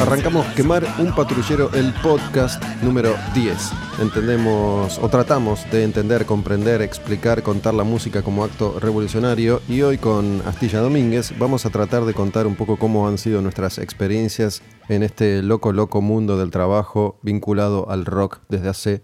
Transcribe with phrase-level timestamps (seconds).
[0.00, 3.54] Arrancamos Quemar un patrullero, el podcast número 10.
[4.00, 9.98] Entendemos o tratamos de entender, comprender, explicar, contar la música como acto revolucionario y hoy
[9.98, 14.62] con Astilla Domínguez vamos a tratar de contar un poco cómo han sido nuestras experiencias
[14.88, 19.02] en este loco, loco mundo del trabajo vinculado al rock desde hace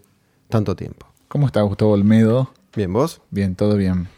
[0.48, 1.06] tanto tiempo.
[1.28, 2.54] ¿Cómo está Gustavo Olmedo?
[2.74, 3.20] Bien, ¿vos?
[3.30, 4.08] Bien, todo bien.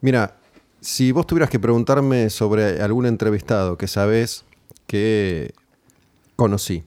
[0.00, 0.36] Mira,
[0.80, 4.46] si vos tuvieras que preguntarme sobre algún entrevistado que sabés
[4.86, 5.52] que
[6.36, 6.84] conocí,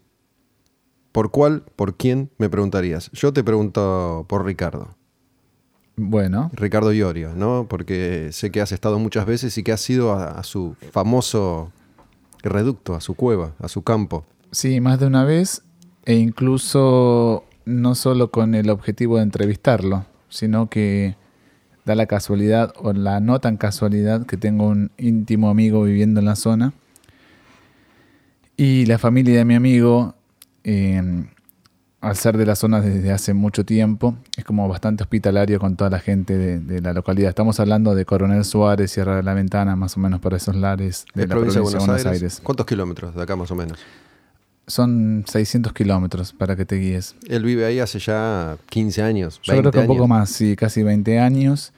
[1.12, 3.12] ¿por cuál, por quién me preguntarías?
[3.12, 4.95] Yo te pregunto por Ricardo.
[5.98, 7.67] Bueno, Ricardo Iorio, ¿no?
[7.67, 11.73] Porque sé que has estado muchas veces y que has ido a, a su famoso
[12.41, 14.25] reducto, a su cueva, a su campo.
[14.52, 15.61] sí, más de una vez
[16.05, 21.17] e incluso no solo con el objetivo de entrevistarlo, sino que
[21.86, 26.28] da la casualidad o la no tan casualidad que tengo un íntimo amigo viviendo en
[26.28, 26.73] la zona
[28.59, 30.15] y la familia de mi amigo,
[30.65, 31.02] eh,
[32.02, 35.89] al ser de la zona desde hace mucho tiempo, es como bastante hospitalario con toda
[35.89, 37.29] la gente de, de la localidad.
[37.29, 41.05] Estamos hablando de Coronel Suárez, Sierra de la Ventana, más o menos por esos lares
[41.13, 42.05] de ¿De la provincia de Buenos, Aires.
[42.05, 42.41] Aires?
[42.43, 43.79] ¿Cuántos kilómetros de acá más o menos?
[44.67, 47.16] Son 600 kilómetros para que te guíes.
[47.29, 49.39] Él vive ahí hace ya 15 años.
[49.41, 51.71] Yo creo 20 que un poco más, sí, casi 20 años.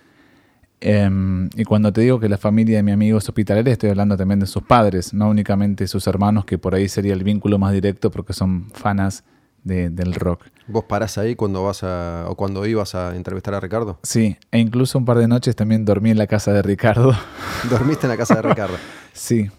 [0.84, 4.18] Em, y cuando te digo que la familia de mi amigo es hospitalaria, estoy hablando
[4.18, 7.72] también de sus padres, no únicamente sus hermanos, que por ahí sería el vínculo más
[7.72, 9.24] directo porque son fanas
[9.64, 10.46] de- del rock.
[10.68, 12.26] ¿Vos parás ahí cuando vas a.
[12.28, 14.00] o cuando ibas a entrevistar a Ricardo?
[14.02, 17.14] Sí, e incluso un par de noches también dormí en la casa de Ricardo.
[17.70, 18.76] Dormiste en la casa de Ricardo.
[19.14, 19.50] sí,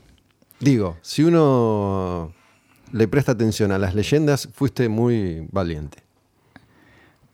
[0.59, 2.33] Digo, si uno
[2.93, 5.99] le presta atención a las leyendas, fuiste muy valiente.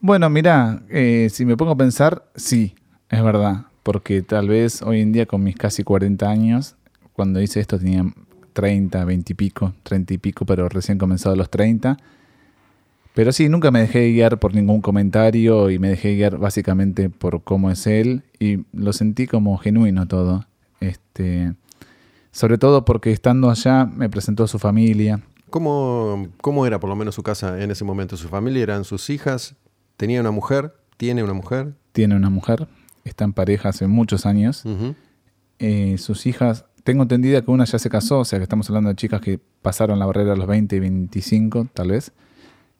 [0.00, 0.82] Bueno, mira,
[1.30, 2.74] si me pongo a pensar, sí,
[3.10, 3.66] es verdad.
[3.82, 6.76] Porque tal vez hoy en día con mis casi 40 años,
[7.12, 8.04] cuando hice esto tenía
[8.52, 11.96] 30, 20 y pico, 30 y pico, pero recién comenzado los 30.
[13.14, 17.42] Pero sí, nunca me dejé guiar por ningún comentario y me dejé guiar básicamente por
[17.42, 20.46] cómo es él y lo sentí como genuino todo.
[20.80, 21.54] Este,
[22.30, 25.20] sobre todo porque estando allá me presentó su familia.
[25.50, 28.16] ¿Cómo, ¿Cómo era por lo menos su casa en ese momento?
[28.16, 29.56] ¿Su familia eran sus hijas?
[29.96, 30.74] ¿Tenía una mujer?
[30.96, 31.74] ¿Tiene una mujer?
[31.92, 32.68] Tiene una mujer,
[33.08, 34.64] está en pareja hace muchos años.
[35.58, 38.90] Eh, sus hijas, tengo entendida que una ya se casó, o sea que estamos hablando
[38.90, 42.12] de chicas que pasaron la barrera a los 20 y 25, tal vez.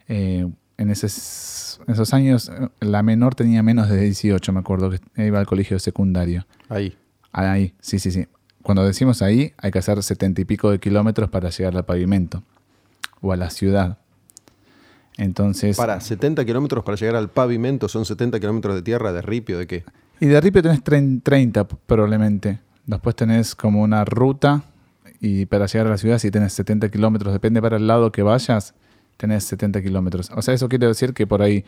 [0.09, 4.91] Eh, en, esos, en esos años, eh, la menor tenía menos de 18, me acuerdo,
[4.91, 6.47] que iba al colegio secundario.
[6.69, 6.97] Ahí.
[7.33, 8.27] Ahí, sí, sí, sí.
[8.63, 12.43] Cuando decimos ahí, hay que hacer 70 y pico de kilómetros para llegar al pavimento
[13.21, 13.99] o a la ciudad.
[15.17, 19.59] Entonces, Para 70 kilómetros para llegar al pavimento, son 70 kilómetros de tierra, de ripio,
[19.59, 19.85] ¿de qué?
[20.21, 22.59] Y de Ripio tenés trein- 30 probablemente.
[22.87, 24.63] Después tenés como una ruta
[25.21, 28.23] y para llegar a la ciudad si tenés 70 kilómetros, depende para el lado que
[28.23, 28.75] vayas,
[29.17, 30.31] tenés 70 kilómetros.
[30.35, 31.65] O sea, eso quiere decir que por ahí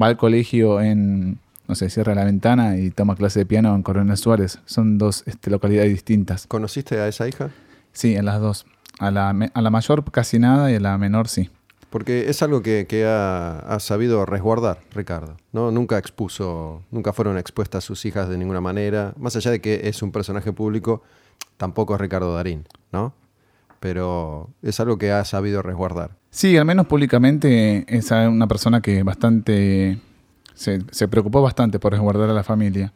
[0.00, 1.38] va al colegio en,
[1.68, 4.60] no sé, cierra la ventana y toma clase de piano en Coronel Suárez.
[4.66, 6.46] Son dos este, localidades distintas.
[6.46, 7.50] ¿Conociste a esa hija?
[7.92, 8.66] Sí, en las dos.
[8.98, 11.50] A la, a la mayor casi nada y a la menor sí.
[11.92, 15.36] Porque es algo que, que ha, ha sabido resguardar Ricardo.
[15.52, 15.70] ¿no?
[15.70, 19.12] Nunca expuso, nunca fueron expuestas sus hijas de ninguna manera.
[19.18, 21.02] Más allá de que es un personaje público,
[21.58, 23.12] tampoco es Ricardo Darín, ¿no?
[23.78, 26.12] Pero es algo que ha sabido resguardar.
[26.30, 30.00] Sí, al menos públicamente es una persona que bastante
[30.54, 32.94] se, se preocupó bastante por resguardar a la familia.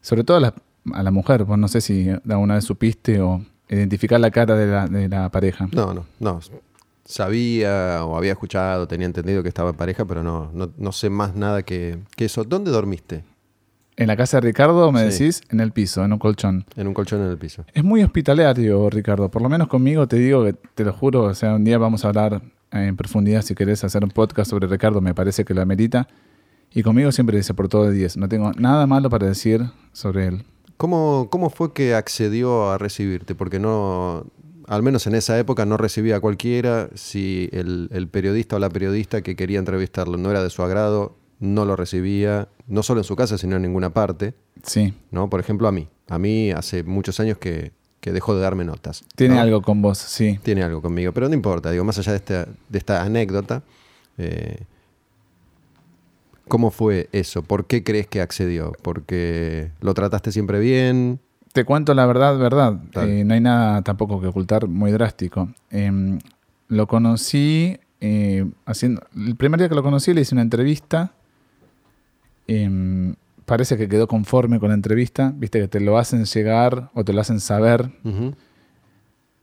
[0.00, 0.54] Sobre todo a la,
[0.92, 4.66] a la mujer, pues no sé si alguna vez supiste o identificar la cara de
[4.68, 5.68] la, de la pareja.
[5.72, 6.40] No, no, no.
[7.12, 11.08] Sabía o había escuchado, tenía entendido que estaba en pareja, pero no, no, no sé
[11.08, 12.44] más nada que, que eso.
[12.44, 13.24] ¿Dónde dormiste?
[13.96, 15.24] En la casa de Ricardo, me Sí.
[15.24, 16.66] decís, en el piso, en un colchón.
[16.76, 17.64] En un colchón en el piso.
[17.72, 19.30] Es muy hospitalario, Ricardo.
[19.30, 21.22] Por lo menos conmigo te digo que te lo juro.
[21.22, 22.42] O sea, un día vamos a hablar
[22.72, 25.00] en profundidad si querés hacer un podcast sobre Ricardo.
[25.00, 26.08] Me parece que lo amerita.
[26.74, 28.18] Y conmigo siempre se portó de 10.
[28.18, 30.44] No tengo nada malo para decir sobre él.
[30.76, 33.34] ¿Cómo, ¿Cómo fue que accedió a recibirte?
[33.34, 34.26] Porque no,
[34.68, 36.90] al menos en esa época no recibía a cualquiera.
[36.94, 41.16] Si el, el periodista o la periodista que quería entrevistarlo no era de su agrado,
[41.40, 44.34] no lo recibía, no solo en su casa, sino en ninguna parte.
[44.62, 44.92] Sí.
[45.10, 45.30] ¿no?
[45.30, 45.88] Por ejemplo, a mí.
[46.08, 49.04] A mí hace muchos años que, que dejó de darme notas.
[49.16, 49.40] Tiene ¿no?
[49.40, 50.38] algo con vos, sí.
[50.42, 51.70] Tiene algo conmigo, pero no importa.
[51.70, 53.62] Digo, más allá de esta, de esta anécdota,
[54.18, 54.64] eh,
[56.46, 57.42] ¿cómo fue eso?
[57.42, 58.72] ¿Por qué crees que accedió?
[58.82, 61.20] ¿Porque lo trataste siempre bien?
[61.58, 62.78] Te cuento la verdad, verdad.
[63.08, 65.48] Eh, no hay nada tampoco que ocultar muy drástico.
[65.70, 66.20] Em,
[66.68, 69.02] lo conocí eh, haciendo.
[69.16, 71.14] El primer día que lo conocí le hice una entrevista.
[72.46, 75.32] Em, parece que quedó conforme con la entrevista.
[75.36, 77.90] Viste que te lo hacen llegar o te lo hacen saber.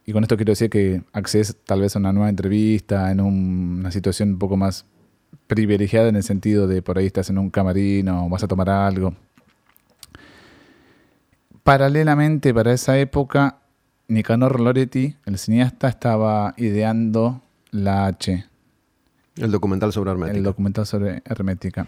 [0.06, 3.78] Y con esto quiero decir que accedes tal vez a una nueva entrevista en un-
[3.80, 4.86] una situación un poco más
[5.48, 8.70] privilegiada en el sentido de por ahí estás en un camarín o vas a tomar
[8.70, 9.14] algo.
[11.66, 13.58] Paralelamente para esa época,
[14.08, 17.42] Nicanor Loretti, el cineasta, estaba ideando
[17.72, 18.46] La H,
[19.36, 20.38] El documental sobre Hermética.
[20.38, 21.88] el documental sobre Hermética.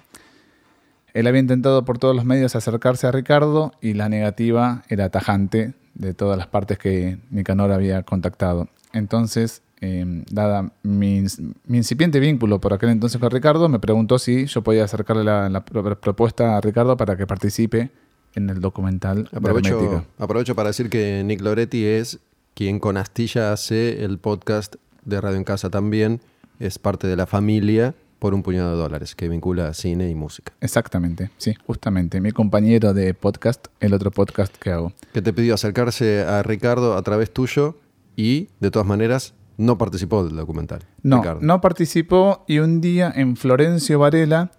[1.13, 5.75] Él había intentado por todos los medios acercarse a Ricardo y la negativa era tajante
[5.93, 8.69] de todas las partes que Nicanor había contactado.
[8.93, 11.23] Entonces, eh, dada mi,
[11.67, 15.49] mi incipiente vínculo por aquel entonces con Ricardo, me preguntó si yo podía acercarle la,
[15.49, 17.91] la pro- propuesta a Ricardo para que participe
[18.37, 20.05] en el documental de Aprovecho, Hermética.
[20.19, 22.19] aprovecho para decir que Nick Loretti es
[22.53, 24.75] quien con Astilla hace el podcast
[25.05, 26.21] de Radio en Casa también.
[26.59, 30.53] Es parte de la familia por un puñado de dólares que vincula cine y música.
[30.61, 32.21] Exactamente, sí, justamente.
[32.21, 34.93] Mi compañero de podcast, el otro podcast que hago.
[35.13, 37.77] Que te pidió acercarse a Ricardo a través tuyo
[38.15, 40.83] y, de todas maneras, no participó del documental.
[41.01, 41.39] No, Ricardo.
[41.41, 44.51] no participó y un día en Florencio Varela,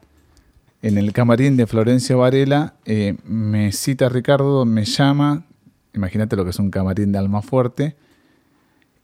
[0.82, 5.44] en el camarín de Florencio Varela, eh, me cita Ricardo, me llama,
[5.94, 7.96] imagínate lo que es un camarín de alma fuerte,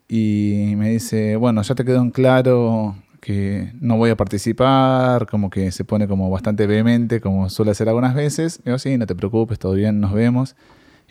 [0.09, 5.49] y me dice, bueno, ya te quedó en claro que no voy a participar, como
[5.49, 8.61] que se pone como bastante vehemente, como suele hacer algunas veces.
[8.65, 10.57] Digo, sí, no te preocupes, todo bien, nos vemos.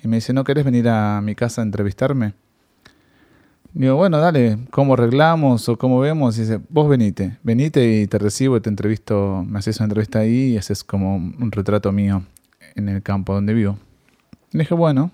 [0.04, 2.36] Y me dice, ¿no querés venir a mi casa a entrevistarme?
[3.75, 6.38] Digo, bueno, dale, ¿cómo arreglamos o cómo vemos?
[6.38, 10.54] Y dice, vos venite, venite y te recibo te entrevisto, me haces una entrevista ahí
[10.54, 12.24] y haces como un retrato mío
[12.75, 13.80] en el campo donde vivo.
[14.52, 15.10] Le dije, bueno,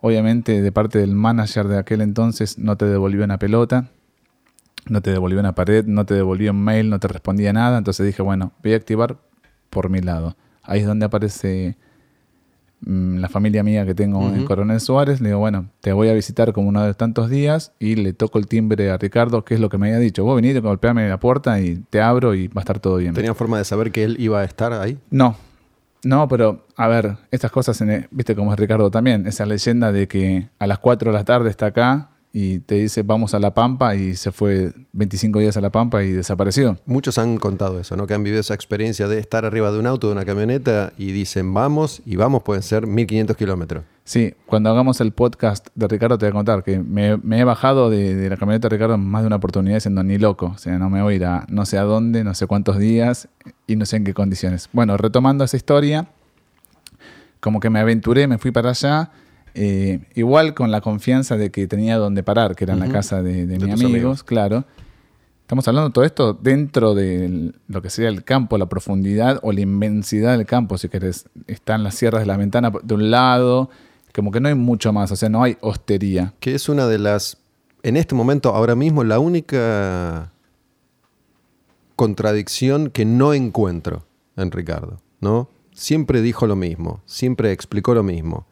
[0.00, 3.88] obviamente de parte del manager de aquel entonces no te devolvió una pelota,
[4.88, 8.04] no te devolvió una pared, no te devolvió un mail, no te respondía nada, entonces
[8.04, 9.16] dije, bueno, voy a activar
[9.70, 10.36] por mi lado.
[10.64, 11.76] Ahí es donde aparece
[12.84, 14.44] la familia mía que tengo en.
[14.44, 17.96] Coronel Suárez, le digo, bueno, te voy a visitar como uno de tantos días y
[17.96, 20.24] le toco el timbre a Ricardo, que es lo que me había dicho.
[20.24, 23.14] Vos venite, golpeame la puerta y te abro y va a estar todo bien.
[23.14, 24.98] ¿Tenían forma de saber que él iba a estar ahí?
[25.10, 25.36] No,
[26.04, 29.90] no, pero a ver, estas cosas, en el- viste cómo es Ricardo también, esa leyenda
[29.90, 33.38] de que a las 4 de la tarde está acá y te dice vamos a
[33.38, 36.76] La Pampa y se fue 25 días a La Pampa y desapareció.
[36.84, 38.06] Muchos han contado eso, ¿no?
[38.06, 41.12] Que han vivido esa experiencia de estar arriba de un auto, de una camioneta y
[41.12, 43.84] dicen vamos y vamos pueden ser 1500 kilómetros.
[44.04, 47.44] Sí, cuando hagamos el podcast de Ricardo te voy a contar que me, me he
[47.44, 50.58] bajado de, de la camioneta de Ricardo más de una oportunidad diciendo ni loco, o
[50.58, 53.28] sea, no me voy a ir a no sé a dónde, no sé cuántos días
[53.66, 54.68] y no sé en qué condiciones.
[54.74, 56.06] Bueno, retomando esa historia,
[57.40, 59.10] como que me aventuré, me fui para allá,
[59.58, 63.22] eh, igual con la confianza de que tenía donde parar, que era en la casa
[63.22, 64.22] de, de De mis amigos, amigos.
[64.22, 64.64] claro.
[65.40, 69.52] Estamos hablando de todo esto dentro de lo que sería el campo, la profundidad o
[69.52, 71.26] la inmensidad del campo, si querés.
[71.46, 73.70] Están las sierras de la ventana de un lado,
[74.12, 76.34] como que no hay mucho más, o sea, no hay hostería.
[76.40, 77.38] Que es una de las,
[77.82, 80.32] en este momento, ahora mismo, la única
[81.94, 84.04] contradicción que no encuentro
[84.36, 85.48] en Ricardo, ¿no?
[85.72, 88.46] Siempre dijo lo mismo, siempre explicó lo mismo.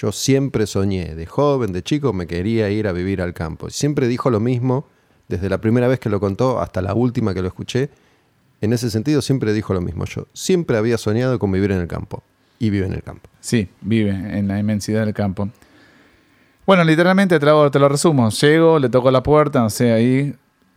[0.00, 3.68] Yo siempre soñé, de joven, de chico, me quería ir a vivir al campo.
[3.68, 4.86] Siempre dijo lo mismo,
[5.26, 7.90] desde la primera vez que lo contó hasta la última que lo escuché.
[8.60, 10.04] En ese sentido, siempre dijo lo mismo.
[10.04, 12.22] Yo siempre había soñado con vivir en el campo.
[12.60, 13.28] Y vive en el campo.
[13.40, 15.48] Sí, vive en la inmensidad del campo.
[16.64, 18.30] Bueno, literalmente te lo, te lo resumo.
[18.30, 20.32] Llego, le toco la puerta, no sé, ahí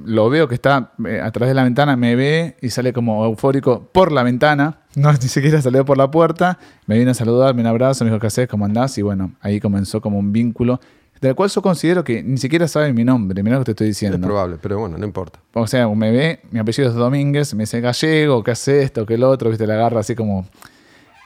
[0.06, 3.26] lo veo que está eh, a través de la ventana, me ve y sale como
[3.26, 4.80] eufórico por la ventana.
[4.96, 6.60] No, ni siquiera salió por la puerta.
[6.88, 8.48] Me viene a saludar, me un abrazo, me dijo, ¿qué haces?
[8.48, 8.98] ¿Cómo andás?
[8.98, 10.80] Y bueno, ahí comenzó como un vínculo
[11.22, 13.44] del cual yo considero que ni siquiera sabe mi nombre.
[13.44, 14.18] Mirá lo que te estoy diciendo.
[14.18, 15.40] Es probable, pero bueno, no importa.
[15.54, 19.18] O sea, me ve, mi apellido es Domínguez, me dice gallego, ¿qué hace esto, qué
[19.18, 19.50] lo otro?
[19.50, 20.48] Viste, la agarra así como,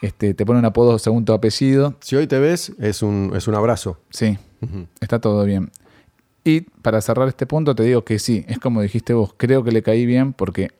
[0.02, 1.94] este, te pone un apodo según tu apellido.
[2.00, 3.98] Si hoy te ves, es un, es un abrazo.
[4.10, 4.38] Sí,
[5.00, 5.70] está todo bien.
[6.46, 9.72] Y para cerrar este punto te digo que sí, es como dijiste vos, creo que
[9.72, 10.70] le caí bien porque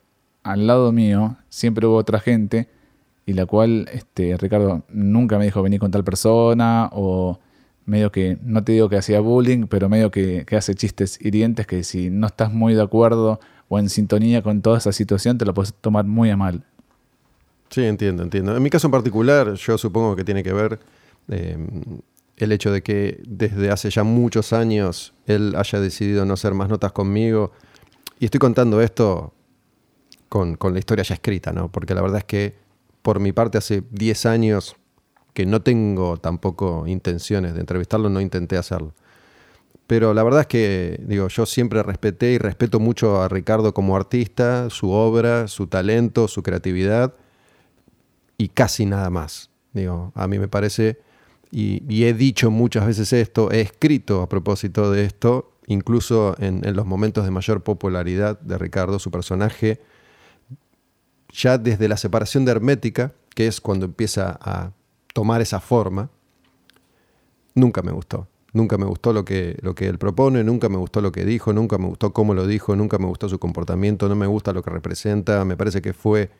[0.44, 2.68] al lado mío siempre hubo otra gente
[3.26, 7.40] y la cual este, Ricardo nunca me dijo venir con tal persona o
[7.84, 11.82] medio que, no te digo que hacía bullying, pero medio que, hace chistes hirientes que
[11.82, 15.52] si no estás muy de acuerdo o en sintonía con toda esa situación te lo
[15.52, 16.62] puedes tomar muy a mal.
[17.70, 18.56] Sí, entiendo, entiendo.
[18.56, 20.78] En mi caso en particular, yo supongo que tiene que ver
[21.26, 21.58] eh,
[22.36, 26.68] el hecho de que desde hace ya muchos años él haya decidido no hacer más
[26.68, 27.52] notas conmigo.
[28.18, 29.32] Y estoy contando esto
[30.28, 31.70] con, con la historia ya escrita, ¿no?
[31.70, 32.54] Porque la verdad es que
[33.02, 34.76] por mi parte hace 10 años
[35.32, 38.94] que no tengo tampoco intenciones de entrevistarlo, no intenté hacerlo.
[39.86, 43.94] Pero la verdad es que, digo, yo siempre respeté y respeto mucho a Ricardo como
[43.94, 47.14] artista, su obra, su talento, su creatividad
[48.36, 49.50] y casi nada más.
[49.72, 50.98] Digo, a mí me parece,
[51.50, 56.76] y, he dicho muchas veces esto, he escrito a propósito de esto, incluso en, en
[56.76, 59.80] los momentos de mayor popularidad de Ricardo, su personaje,
[61.30, 64.72] ya desde la separación de Hermética, que es cuando empieza a
[65.12, 66.10] tomar esa forma,
[67.54, 68.28] nunca me gustó.
[68.52, 71.52] Nunca me gustó lo que, lo que él propone, nunca me gustó lo que dijo,
[71.52, 74.62] nunca me gustó cómo lo dijo, nunca me gustó su comportamiento, no me gusta lo
[74.62, 75.44] que representa.
[75.44, 76.30] Me parece que fue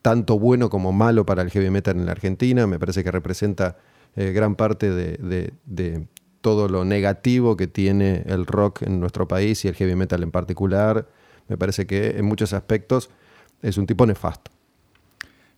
[0.00, 2.66] tanto bueno como malo para el heavy metal en la Argentina.
[2.66, 3.76] Me parece que representa
[4.16, 6.06] eh, gran parte de, de- de
[6.40, 10.30] todo lo negativo que tiene el rock en nuestro país y el heavy metal en
[10.30, 11.08] particular.
[11.48, 13.10] Me parece que en muchos aspectos
[13.62, 14.50] es un tipo nefasto.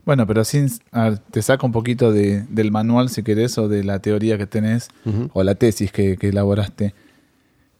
[0.06, 3.84] Bueno, pero sin, ver, te saco un poquito de- del manual, si querés, o de
[3.84, 4.88] la teoría que tenés,
[5.34, 6.94] o la tesis que, que elaboraste.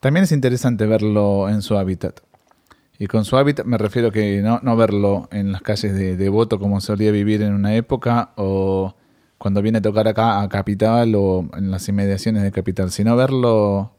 [0.01, 2.21] También es interesante verlo en su hábitat.
[2.99, 6.29] Y con su hábitat me refiero que no, no verlo en las calles de, de
[6.29, 8.95] Voto como solía vivir en una época, o
[9.39, 13.93] cuando viene a tocar acá a Capital o en las inmediaciones de Capital, sino verlo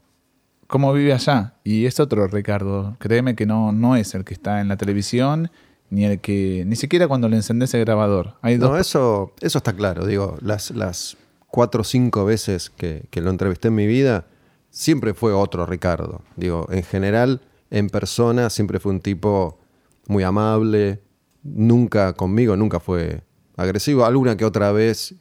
[0.66, 1.54] cómo vive allá.
[1.64, 2.96] Y es otro Ricardo.
[2.98, 5.50] Créeme que no, no es el que está en la televisión,
[5.88, 6.64] ni el que.
[6.66, 8.34] ni siquiera cuando le encendés el grabador.
[8.42, 10.06] Hay dos No, eso, eso está claro.
[10.06, 11.16] Digo, las, las
[11.48, 14.26] cuatro o cinco veces que, que lo entrevisté en mi vida,
[14.70, 16.22] siempre fue otro Ricardo.
[16.36, 19.58] Digo, en general, en persona, siempre fue un tipo
[20.06, 21.00] muy amable.
[21.42, 23.22] Nunca conmigo, nunca fue
[23.56, 24.04] agresivo.
[24.04, 25.14] Alguna que otra vez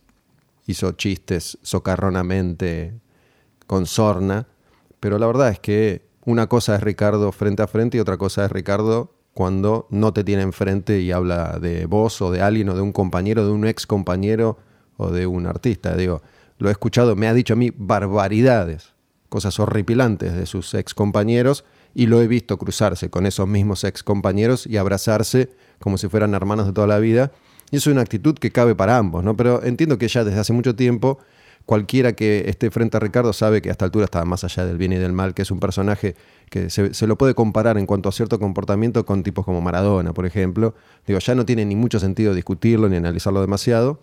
[0.69, 2.93] hizo chistes socarronamente
[3.65, 4.47] con sorna.
[4.99, 8.45] Pero la verdad es que una cosa es Ricardo frente a frente y otra cosa
[8.45, 12.75] es Ricardo cuando no te tiene enfrente y habla de vos o de alguien o
[12.75, 14.59] de un compañero, de un ex compañero
[14.97, 15.95] o de un artista.
[15.95, 16.21] Digo,
[16.59, 18.93] lo he escuchado, me ha dicho a mí barbaridades,
[19.29, 24.03] cosas horripilantes de sus ex compañeros y lo he visto cruzarse con esos mismos ex
[24.03, 25.49] compañeros y abrazarse
[25.79, 27.31] como si fueran hermanos de toda la vida.
[27.71, 29.35] Y es una actitud que cabe para ambos, ¿no?
[29.35, 31.19] Pero entiendo que ya desde hace mucho tiempo
[31.65, 34.77] cualquiera que esté frente a Ricardo sabe que a esta altura está más allá del
[34.77, 36.15] bien y del mal, que es un personaje
[36.49, 40.11] que se, se lo puede comparar en cuanto a cierto comportamiento con tipos como Maradona,
[40.13, 40.73] por ejemplo.
[41.05, 44.01] Digo, ya no tiene ni mucho sentido discutirlo ni analizarlo demasiado.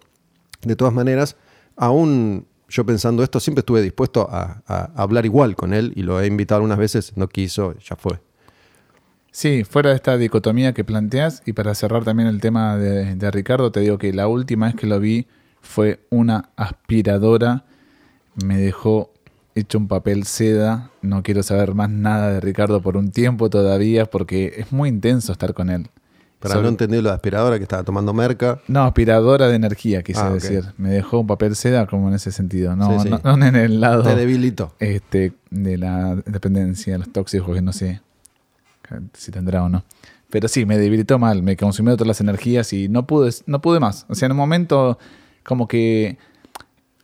[0.62, 1.36] De todas maneras,
[1.74, 6.20] aún yo pensando esto, siempre estuve dispuesto a, a hablar igual con él y lo
[6.20, 8.20] he invitado unas veces, no quiso, ya fue.
[9.38, 13.30] Sí, fuera de esta dicotomía que planteas, y para cerrar también el tema de, de
[13.30, 15.26] Ricardo, te digo que la última vez que lo vi
[15.60, 17.64] fue una aspiradora,
[18.42, 19.12] me dejó
[19.54, 24.06] hecho un papel seda, no quiero saber más nada de Ricardo por un tiempo todavía,
[24.06, 25.90] porque es muy intenso estar con él.
[26.38, 28.62] Para Sobre- no entender lo de aspiradora que estaba tomando merca.
[28.68, 30.64] No, aspiradora de energía, quise Ah, decir.
[30.78, 33.14] Me dejó un papel seda como en ese sentido, no, Sí, sí.
[33.22, 34.74] no, no en el lado Te debilitó.
[34.78, 38.00] este, de la dependencia, los tóxicos, que no sé
[39.12, 39.84] si tendrá o no.
[40.30, 43.80] Pero sí, me debilitó mal, me consumió todas las energías y no pude, no pude
[43.80, 44.06] más.
[44.08, 44.98] O sea, en un momento
[45.44, 46.18] como que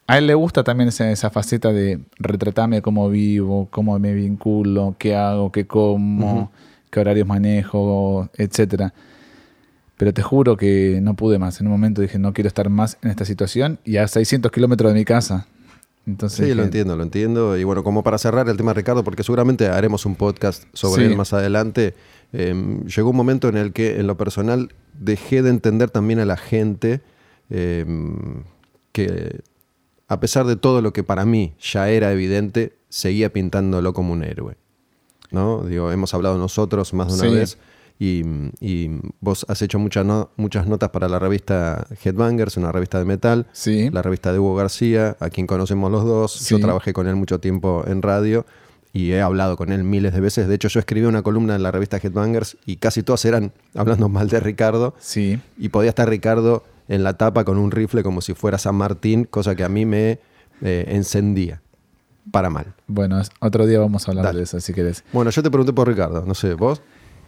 [0.06, 4.96] a él le gusta también esa, esa faceta de retratarme cómo vivo, cómo me vinculo,
[4.98, 6.50] qué hago, qué como,
[6.90, 8.92] qué horarios manejo, etcétera.
[9.96, 11.60] Pero te juro que no pude más.
[11.60, 14.92] En un momento dije, no quiero estar más en esta situación y a 600 kilómetros
[14.92, 15.46] de mi casa.
[16.06, 17.56] Entonces Sí, lo entiendo, lo entiendo.
[17.56, 21.10] Y bueno, como para cerrar el tema Ricardo, porque seguramente haremos un podcast sobre Sí.
[21.10, 21.94] él más adelante,
[22.32, 26.24] eh, llegó un momento en el que en lo personal dejé de entender también a
[26.24, 27.00] la gente
[27.50, 27.84] eh,
[28.92, 29.40] que
[30.08, 34.24] a pesar de todo lo que para mí ya era evidente, seguía pintándolo como un
[34.24, 34.56] héroe.
[35.30, 35.62] ¿No?
[35.64, 37.34] Digo, hemos hablado nosotros más de una Sí.
[37.36, 37.58] vez
[37.98, 38.22] y,
[38.60, 43.04] y vos has hecho muchas no- muchas notas para la revista Headbangers, una revista de
[43.04, 43.90] metal Sí.
[43.90, 46.48] la revista de Hugo García, a quien conocemos los dos.
[46.48, 46.62] Yo Sí.
[46.62, 48.44] trabajé con él mucho tiempo en radio
[48.92, 50.48] y he hablado con él miles de veces.
[50.48, 54.08] De hecho, yo escribí una columna en la revista Headbangers y casi todas eran hablando
[54.08, 54.94] mal de Ricardo.
[54.98, 55.40] Sí.
[55.56, 59.24] Y podía estar Ricardo en la tapa con un rifle como si fuera San Martín,
[59.24, 60.18] cosa que a mí me
[60.60, 61.60] eh, encendía.
[62.30, 62.66] Para mal.
[62.86, 64.38] Bueno, otro día vamos a hablar Dale.
[64.38, 65.02] de eso, si querés.
[65.12, 66.80] Bueno, yo te pregunté por Ricardo, no sé, ¿vos?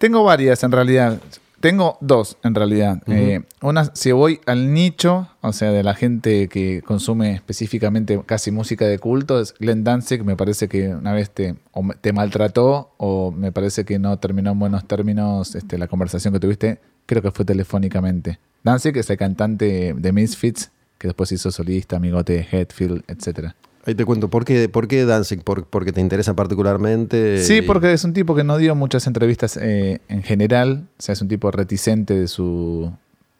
[0.04, 1.18] Tengo varias en realidad.
[1.60, 3.02] Tengo dos en realidad.
[3.06, 8.50] Eh, una, si voy al nicho, o sea, de la gente que consume específicamente casi
[8.50, 10.22] música de culto, es Glenn Danzig.
[10.22, 14.50] Me parece que una vez te, o te maltrató o me parece que no terminó
[14.50, 16.80] en buenos términos este, la conversación que tuviste.
[17.06, 18.38] Creo que fue telefónicamente.
[18.62, 23.56] Danzig es el cantante de Misfits, que después hizo solista, amigote de Hetfield, etcétera.
[23.86, 25.42] Ahí te cuento, ¿por qué, por qué Danzig?
[25.42, 27.42] ¿Por- ¿Porque te interesa particularmente?
[27.44, 30.86] Sí, Y- porque es un tipo que no dio muchas entrevistas eh, en general.
[30.98, 32.90] O sea, es un tipo reticente de su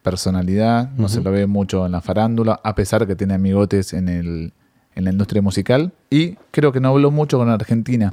[0.02, 0.90] personalidad.
[0.98, 4.10] No se lo ve mucho en la farándula, a pesar de que tiene amigotes en,
[4.10, 4.52] el,
[4.94, 5.92] en la industria musical.
[6.10, 8.12] Y creo que no habló mucho con Argentina.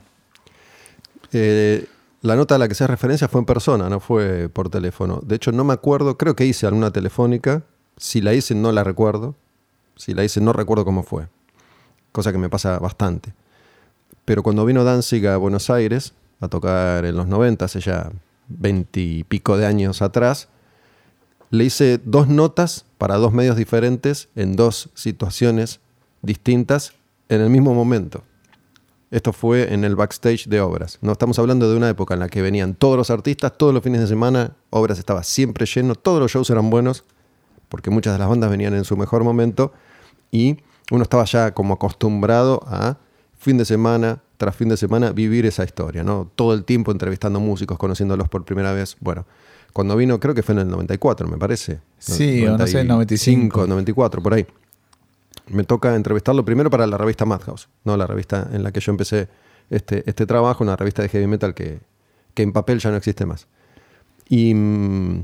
[1.34, 1.86] Eh,
[2.22, 5.22] la nota a la que se referencia fue en persona, no fue por teléfono.
[5.26, 7.64] De hecho, no me acuerdo, creo que hice alguna telefónica.
[7.98, 9.36] Si la hice, no la recuerdo.
[9.96, 11.28] Si la hice, no recuerdo cómo fue.
[12.12, 13.34] Cosa que me pasa bastante.
[14.26, 18.12] Pero cuando vino Danzig a Buenos Aires a tocar en los 90, hace ya
[18.48, 20.50] veintipico de años atrás,
[21.50, 25.80] le hice dos notas para dos medios diferentes en dos situaciones
[26.22, 26.94] distintas
[27.30, 28.24] en el mismo momento.
[29.12, 30.98] Esto fue en el backstage de Obras.
[31.02, 33.84] No estamos hablando de una época en la que venían todos los artistas, todos los
[33.84, 37.04] fines de semana, Obras estaba siempre lleno, todos los shows eran buenos,
[37.68, 39.74] porque muchas de las bandas venían en su mejor momento
[40.32, 40.60] y
[40.92, 42.98] uno estaba ya como acostumbrado a
[43.40, 46.30] fin de semana tras fin de semana vivir esa historia, ¿no?
[46.36, 48.98] Todo el tiempo entrevistando músicos, conociéndolos por primera vez.
[49.00, 49.26] Bueno,
[49.72, 51.80] cuando vino, creo que fue en el 94, me parece.
[51.98, 53.68] Sí, o no sé, 95.
[53.68, 54.46] 94, por ahí.
[55.48, 57.96] Me toca entrevistarlo primero para la revista Madhouse, ¿no?
[57.96, 59.30] La revista en la que yo empecé
[59.70, 61.80] este, este trabajo, una revista de heavy metal que,
[62.34, 63.48] que en papel ya no existe más.
[64.28, 65.24] Y mm,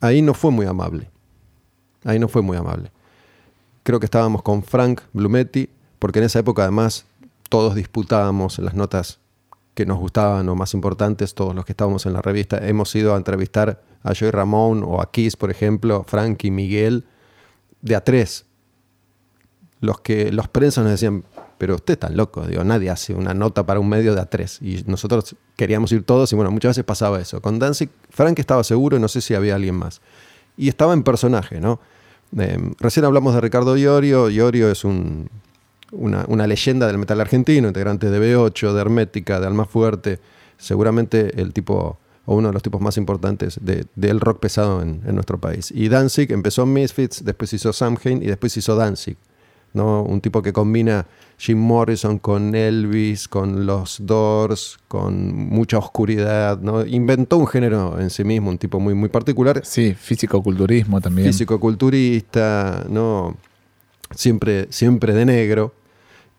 [0.00, 1.08] ahí no fue muy amable.
[2.04, 2.90] Ahí no fue muy amable.
[3.82, 7.06] Creo que estábamos con Frank Blumetti, porque en esa época además
[7.48, 9.20] todos disputábamos las notas
[9.74, 12.58] que nos gustaban o más importantes, todos los que estábamos en la revista.
[12.66, 17.04] Hemos ido a entrevistar a Joey Ramón o a Kiss, por ejemplo, Frank y Miguel,
[17.80, 18.46] de a tres.
[19.80, 21.24] Los que los prensos nos decían,
[21.56, 24.58] pero usted está loco, digo, nadie hace una nota para un medio de a tres.
[24.60, 27.40] Y nosotros queríamos ir todos y bueno, muchas veces pasaba eso.
[27.40, 30.00] Con Danzig, Frank estaba seguro y no sé si había alguien más.
[30.56, 31.80] Y estaba en personaje, ¿no?
[32.36, 34.30] Em, recién hablamos de Ricardo Iorio.
[34.30, 35.28] Iorio es un,
[35.92, 40.20] una, leyenda del metal argentino, integrante de B8, de Hermética, de Alma Fuerte,
[40.56, 45.38] seguramente el tipo o uno de los tipos más importantes del rock pesado en, nuestro
[45.40, 45.72] país.
[45.74, 49.16] Y Danzig empezó en Misfits, después hizo Samhain y después hizo Danzig.
[49.72, 50.02] ¿No?
[50.02, 51.06] Un tipo que combina
[51.38, 56.60] Jim Morrison con Elvis, con los Doors, con mucha oscuridad.
[56.60, 56.84] ¿no?
[56.84, 59.60] Inventó un género en sí mismo, un tipo muy, muy particular.
[59.64, 61.28] Sí, físico-culturismo también.
[61.28, 63.36] Físico-culturista, ¿no?
[64.14, 65.74] siempre, siempre de negro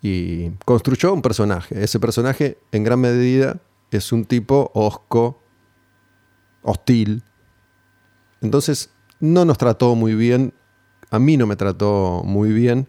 [0.01, 1.83] y construyó un personaje.
[1.83, 3.57] Ese personaje, en gran medida,
[3.91, 5.39] es un tipo osco,
[6.63, 7.23] hostil.
[8.41, 8.89] Entonces,
[9.19, 10.53] no nos trató muy bien.
[11.11, 12.87] A mí no me trató muy bien.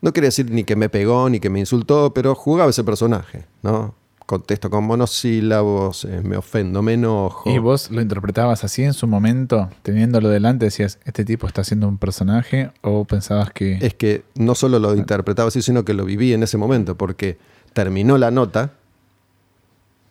[0.00, 3.46] No quería decir ni que me pegó ni que me insultó, pero jugaba ese personaje,
[3.62, 3.94] ¿no?
[4.28, 7.48] contesto con monosílabos, eh, me ofendo, me enojo.
[7.48, 11.88] ¿Y vos lo interpretabas así en su momento, teniéndolo delante, decías, este tipo está haciendo
[11.88, 13.78] un personaje o pensabas que...
[13.80, 17.38] Es que no solo lo interpretaba así, sino que lo viví en ese momento, porque
[17.72, 18.72] terminó la nota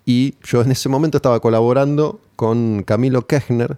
[0.04, 3.78] y yo en ese momento estaba colaborando con Camilo Kechner,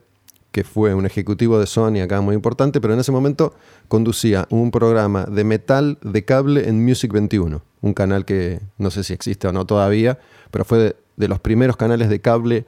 [0.52, 3.54] que fue un ejecutivo de Sony acá muy importante, pero en ese momento
[3.88, 9.04] conducía un programa de metal de cable en Music 21, un canal que no sé
[9.04, 10.20] si existe o no todavía,
[10.52, 12.66] pero fue de, los primeros canales de cable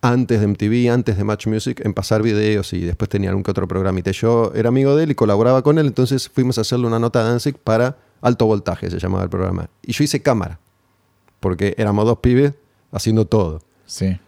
[0.00, 3.52] antes de MTV, antes de Match Music, en pasar videos y después tenía algún que
[3.52, 4.10] otro programita.
[4.10, 7.20] Yo era amigo de él y colaboraba con él, entonces fuimos a hacerle una nota
[7.20, 9.68] a Danzig para alto voltaje, se llamaba el programa.
[9.82, 10.58] Y yo hice cámara,
[11.38, 12.54] porque éramos dos pibes
[12.90, 13.60] haciendo todo.
[13.86, 14.18] Sí.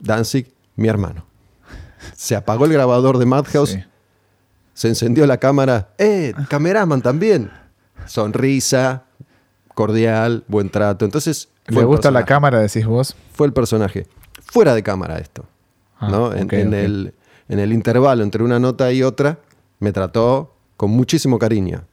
[0.00, 1.33] Danzig, mi hermano
[2.16, 3.78] se apagó el grabador de Madhouse,
[4.72, 5.90] se encendió la cámara.
[5.98, 6.34] ¡Eh!
[6.48, 7.50] Cameraman también.
[8.06, 9.04] Sonrisa,
[9.74, 11.04] cordial, buen trato.
[11.04, 11.48] Entonces.
[11.66, 13.16] ¿Le gusta la cámara, decís vos?
[13.32, 14.06] Fue el personaje.
[14.42, 15.46] Fuera de cámara esto.
[15.98, 16.34] Ah, ¿no?
[16.34, 17.14] en, El,
[17.48, 19.38] en el intervalo entre una nota y otra,
[19.78, 21.84] me trató con muchísimo cariño.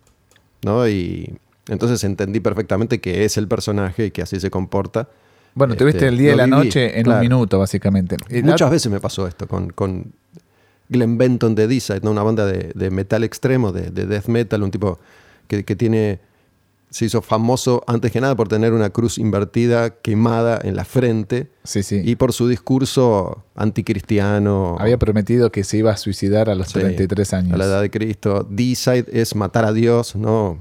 [0.63, 0.87] ¿no?
[0.87, 5.09] Y entonces entendí perfectamente que es el personaje y que así se comporta.
[5.53, 8.17] Bueno, tuviste este, el día y la noche en un minuto, básicamente.
[8.43, 10.13] Muchas veces me pasó esto con, con
[10.89, 14.99] Glenn Benton de Disa, una banda de, metal extremo, de, death metal, un tipo
[15.47, 16.19] que, tiene
[16.89, 21.49] se hizo famoso antes que nada por tener una cruz invertida quemada en la frente
[21.63, 22.01] sí, sí.
[22.03, 24.75] y por su discurso anticristiano.
[24.77, 27.53] Había prometido que se iba a suicidar a los 33 años.
[27.53, 28.45] A la edad de Cristo.
[28.49, 30.59] D-Side es matar a Dios, ¿no?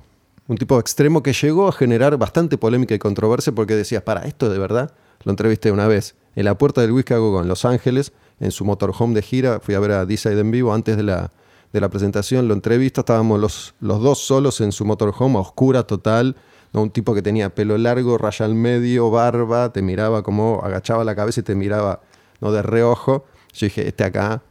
[0.51, 4.51] Un tipo extremo que llegó a generar bastante polémica y controversia porque decías, para esto
[4.51, 8.51] de verdad, lo entrevisté una vez en la puerta del Whisky en Los Ángeles, en
[8.51, 11.31] su motorhome de gira, fui a ver a D-Side en vivo antes de la,
[11.73, 15.85] de la presentación, lo entrevisto, estábamos los, los dos solos en su motorhome, a oscura
[15.85, 16.35] total,
[16.73, 16.83] ¿no?
[16.83, 21.15] un tipo que tenía pelo largo, raya al medio, barba, te miraba como agachaba la
[21.15, 22.01] cabeza y te miraba
[22.41, 22.51] ¿no?
[22.51, 23.25] de reojo.
[23.53, 24.43] Yo dije, este acá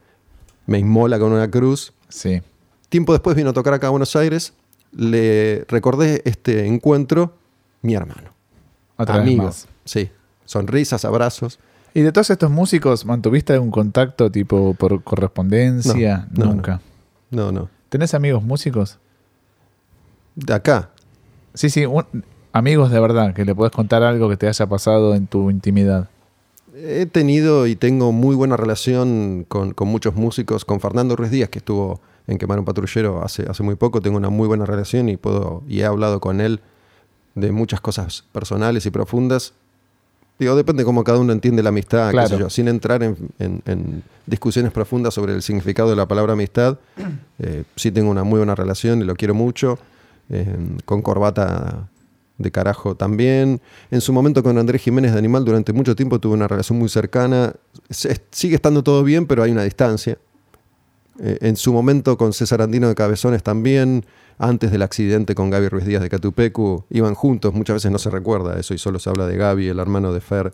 [0.64, 1.92] me inmola con una cruz.
[2.08, 2.40] Sí.
[2.88, 4.54] Tiempo después vino a tocar acá a Buenos Aires
[4.92, 7.34] le recordé este encuentro
[7.82, 8.30] mi hermano.
[8.96, 9.66] Otra Amigos.
[9.84, 10.10] Sí.
[10.44, 11.58] Sonrisas, abrazos.
[11.94, 16.28] ¿Y de todos estos músicos mantuviste algún contacto tipo por correspondencia?
[16.30, 16.80] Nunca.
[17.30, 17.68] No, no.
[17.88, 18.98] ¿Tenés amigos músicos?
[20.34, 20.90] De acá.
[21.54, 21.84] Sí, sí.
[22.52, 26.08] Amigos de verdad, que le puedes contar algo que te haya pasado en tu intimidad.
[26.74, 31.48] He tenido y tengo muy buena relación con, con muchos músicos, con Fernando Ruiz Díaz,
[31.48, 35.08] que estuvo en Quemar un Patrullero hace, hace muy poco, tengo una muy buena relación
[35.08, 36.60] y, puedo, y he hablado con él
[37.34, 39.52] de muchas cosas personales y profundas.
[40.38, 42.28] Digo, depende cómo cada uno entiende la amistad, qué Claro.
[42.28, 46.32] sé yo, sin entrar en, en- en discusiones profundas sobre el significado de la palabra
[46.32, 46.78] amistad.
[47.40, 49.78] eh, sí tengo una muy buena relación y lo quiero mucho.
[50.30, 51.88] eh, con Corbata
[52.38, 53.60] de carajo también.
[53.90, 56.88] En su momento con Andrés Jiménez de Animal durante mucho tiempo tuve una relación muy
[56.88, 57.52] cercana.
[57.90, 60.16] Se- sigue estando todo bien, pero hay una distancia.
[61.22, 64.06] Eh, en su momento con César Andino de Cabezones también,
[64.38, 68.08] antes del accidente con Gaby Ruiz Díaz de Catupecu, iban juntos, muchas veces no se
[68.08, 70.52] recuerda eso y solo se habla de Gaby, el hermano de Fer.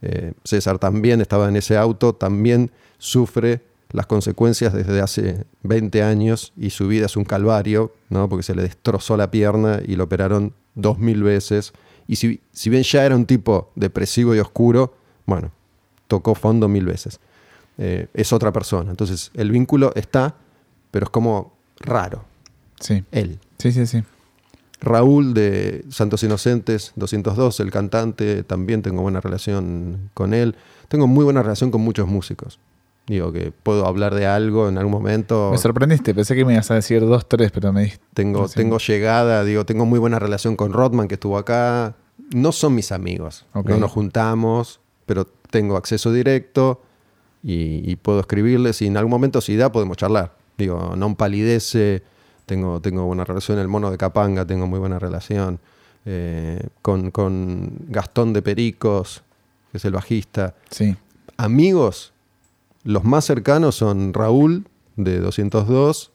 [0.00, 6.52] Eh, César también estaba en ese auto, también sufre las consecuencias desde hace 20 años
[6.56, 8.28] y su vida es un calvario, ¿no?
[8.30, 11.74] porque se le destrozó la pierna y lo operaron dos mil veces.
[12.06, 14.94] Y si, si bien ya era un tipo depresivo y oscuro,
[15.26, 15.52] bueno,
[16.06, 17.20] tocó fondo mil veces.
[17.78, 18.90] Eh, es otra persona.
[18.90, 20.34] Entonces, el vínculo está,
[20.90, 22.24] pero es como raro.
[22.80, 23.38] Sí, Él.
[23.58, 24.02] sí, sí, sí.
[24.80, 30.54] Raúl de Santos Inocentes 202, el cantante, también tengo buena relación con él.
[30.86, 32.60] Tengo muy buena relación con muchos músicos.
[33.08, 35.48] Digo que puedo hablar de algo en algún momento.
[35.50, 38.04] Me sorprendiste, pensé que me ibas a decir dos, tres, pero me dijiste.
[38.14, 41.96] Tengo, tengo llegada, digo, tengo muy buena relación con Rodman que estuvo acá.
[42.32, 46.82] No son mis amigos, no nos juntamos, pero tengo acceso directo
[47.42, 50.34] y, y puedo escribirles y en algún momento si da podemos charlar.
[50.56, 52.02] Digo, no palidece,
[52.46, 55.60] tengo, tengo buena relación, el mono de Capanga tengo muy buena relación.
[56.04, 59.22] eh, con, con Gastón de Pericos,
[59.70, 60.54] que es el bajista.
[60.70, 60.96] Sí,
[61.36, 62.12] Amigos,
[62.82, 66.10] los más cercanos son Raúl de 202,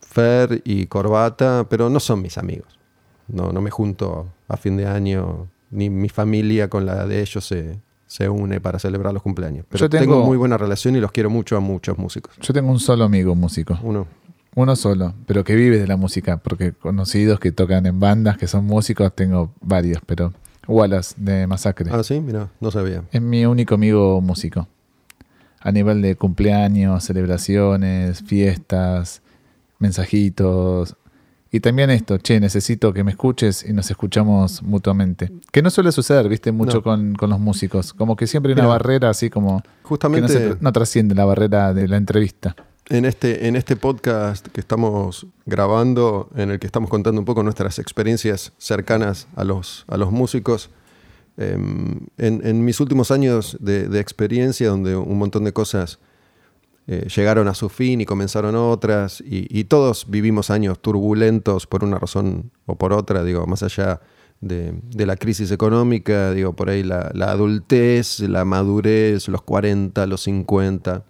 [0.00, 2.78] Fer y Corbata, pero no son mis amigos.
[3.26, 7.44] No, no me junto a fin de año, ni mi familia con la de ellos
[7.44, 9.64] se, se une para celebrar los cumpleaños.
[9.68, 10.14] Pero Yo tengo...
[10.14, 12.34] tengo- muy buena relación y los quiero mucho a muchos músicos.
[12.40, 13.78] yo tengo un solo amigo músico.
[13.84, 14.08] Uno,
[14.56, 18.48] Uno solo, pero que vive de la música, porque conocidos que tocan en bandas, que
[18.48, 20.32] son músicos, tengo varios, pero
[20.66, 21.88] Wallace de Masacre.
[21.92, 23.04] ah, sí, mira, no sabía.
[23.12, 24.66] Es mi único amigo músico.
[25.60, 29.22] A nivel de cumpleaños, celebraciones, fiestas,
[29.78, 30.96] mensajitos.
[31.50, 35.32] Y también esto, che, necesito que me escuches y nos escuchamos mutuamente.
[35.50, 36.82] Que no suele suceder, viste, mucho No.
[36.82, 37.94] con, con los músicos.
[37.94, 41.14] Como que siempre hay una Mira, barrera así como que Justamente no, se- no trasciende
[41.14, 42.54] la barrera de la entrevista.
[42.90, 47.42] En este, en este podcast que estamos grabando, en el que estamos contando un poco
[47.42, 50.70] nuestras experiencias cercanas a los, a los músicos,
[51.36, 55.98] em, en, en mis últimos años de, de experiencia, donde un montón de cosas
[56.88, 61.98] eh, llegaron a su fin y comenzaron otras, y, todos vivimos años turbulentos por una
[61.98, 64.00] razón o por otra, digo, más allá
[64.40, 64.74] de,
[65.06, 71.04] la crisis económica, digo, por ahí la, la adultez, la madurez, los 40, los 50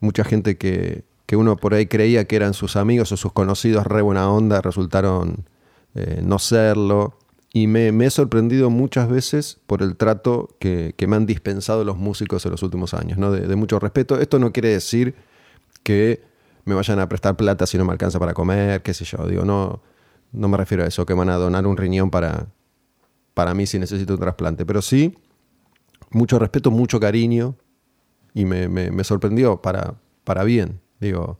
[0.00, 3.86] mucha gente que, que uno por ahí creía que eran sus amigos o sus conocidos
[3.86, 5.46] re buena onda, resultaron
[5.94, 7.18] eh, no serlo.
[7.52, 11.84] Y me, me he sorprendido muchas veces por el trato que, que me han dispensado
[11.84, 13.32] los músicos en los últimos años, ¿no?
[13.32, 14.20] de, de mucho respeto.
[14.20, 15.16] Esto no quiere decir
[15.82, 16.22] que
[16.64, 19.26] me vayan a prestar plata si no me alcanza para comer, qué sé yo.
[19.26, 19.82] Digo, no,
[20.32, 22.46] no me refiero a eso, que van a donar un riñón para,
[23.34, 24.64] para mí si necesito un trasplante.
[24.64, 25.16] Pero sí,
[26.10, 27.56] mucho respeto, mucho cariño,
[28.34, 30.80] y me, me- me sorprendió para, para bien.
[31.00, 31.38] Digo,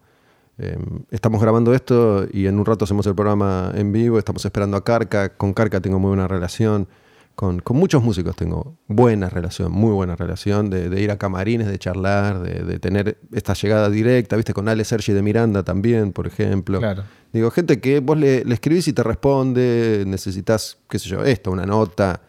[0.61, 0.79] eh,
[1.11, 4.85] estamos grabando esto y en un rato hacemos el programa en vivo, estamos esperando a
[4.85, 6.87] Carca, con Carca tengo muy buena relación,
[7.35, 11.67] con, con muchos músicos tengo buena relación, muy buena relación, de, de ir a camarines,
[11.69, 16.13] de charlar, de, de tener esta llegada directa, viste, con Ale Sergi de Miranda también,
[16.13, 16.79] por ejemplo.
[16.79, 17.05] Claro.
[17.33, 21.51] Digo, gente que vos le, le escribís y te responde, necesitas, qué sé yo, esto,
[21.51, 22.21] una nota,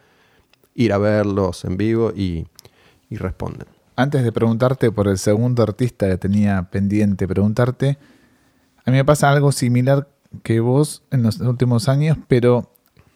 [0.76, 2.48] ir a verlos en vivo y,
[3.10, 3.67] y responden.
[3.98, 7.98] Antes de preguntarte por el segundo artista que tenía pendiente preguntarte,
[8.86, 10.08] a mí me pasa algo similar
[10.44, 12.72] que vos en los últimos años, pero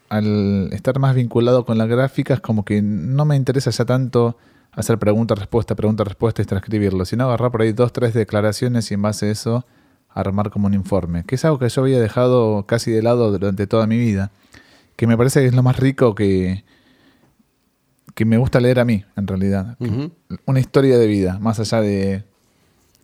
[0.09, 4.37] al estar más vinculado con la gráfica es como que no me interesa ya tanto
[4.71, 9.27] hacer pregunta-respuesta, pregunta-respuesta y transcribirlo, sino agarrar por ahí dos, tres declaraciones y en base
[9.27, 9.65] a eso
[10.09, 13.67] armar como un informe, que es algo que yo había dejado casi de lado durante
[13.67, 14.31] toda mi vida,
[14.95, 16.63] que me parece que es lo más rico que,
[18.13, 19.77] que me gusta leer a mí, en realidad.
[20.45, 22.23] Una historia de vida, más allá de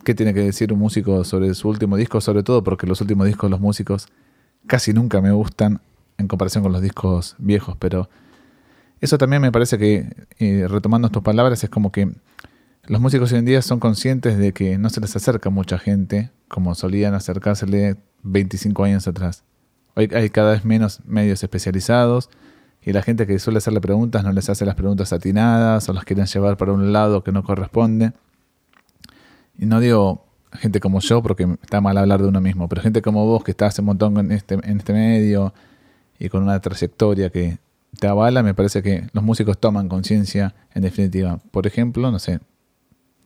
[0.04, 3.26] qué tiene que decir un músico sobre su último disco, sobre todo porque los últimos
[3.26, 4.08] discos los músicos
[4.66, 5.80] casi nunca me gustan
[6.18, 8.08] en comparación con los discos viejos, pero
[9.00, 10.08] eso también me parece que,
[10.68, 12.12] retomando tus palabras, es como que
[12.84, 16.30] los músicos hoy en día son conscientes de que no se les acerca mucha gente
[16.48, 19.44] como solían acercársele 25 años atrás.
[19.94, 22.30] Hoy hay cada vez menos medios especializados
[22.80, 26.04] y la gente que suele hacerle preguntas no les hace las preguntas atinadas o las
[26.04, 28.12] quieren llevar para un lado que no corresponde.
[29.62, 33.00] Y no digo gente como yo, porque está mal hablar de uno mismo, pero gente
[33.00, 35.54] como vos que estás un montón en este, en este medio
[36.18, 37.58] y con una trayectoria que
[38.00, 41.38] te avala, me parece que los músicos toman conciencia en definitiva.
[41.52, 42.40] Por ejemplo, no sé,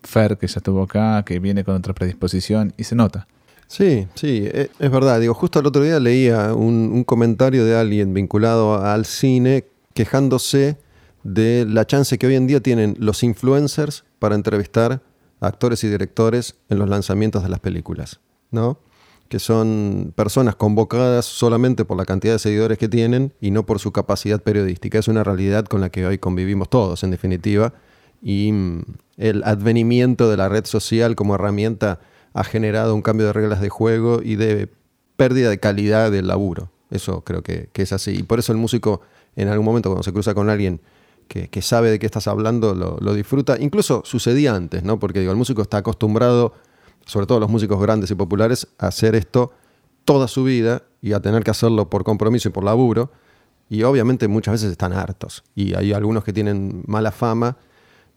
[0.03, 3.27] Fer, que ya estuvo acá, que viene con otra predisposición y se nota.
[3.67, 5.19] Sí, sí, e- es verdad.
[5.19, 10.77] Digo, justo el otro día leía un, un comentario de alguien vinculado al cine quejándose
[11.25, 15.01] de la chance que hoy en día tienen los influencers para entrevistar
[15.41, 18.21] actores y directores en los lanzamientos de las películas,
[18.51, 18.79] ¿no?
[19.29, 23.81] Que son personas convocadas solamente por la cantidad de seguidores que tienen y no por
[23.81, 24.99] su capacidad periodística.
[24.99, 27.75] Es una realidad con la que hoy convivimos todos, en definitiva.
[28.23, 28.83] Y mm,
[29.17, 32.01] el advenimiento de la red social como herramienta
[32.35, 34.69] ha generado un cambio de reglas de juego y de
[35.17, 36.71] pérdida de calidad del laburo.
[36.91, 38.13] Eso creo que, que es así.
[38.13, 39.01] Y por eso el músico,
[39.35, 40.81] en algún momento, cuando se cruza con alguien
[41.29, 43.57] que, sabe de qué estás hablando, lo, disfruta.
[43.59, 44.99] Incluso sucedía antes, ¿no?
[44.99, 46.55] Porque digo, el músico está acostumbrado,
[47.05, 49.53] sobre todo los músicos grandes y populares, a hacer esto
[50.05, 53.11] toda su vida y a tener que hacerlo por compromiso y por laburo.
[53.69, 55.43] Y obviamente muchas veces están hartos.
[55.55, 57.57] Y hay algunos que tienen mala fama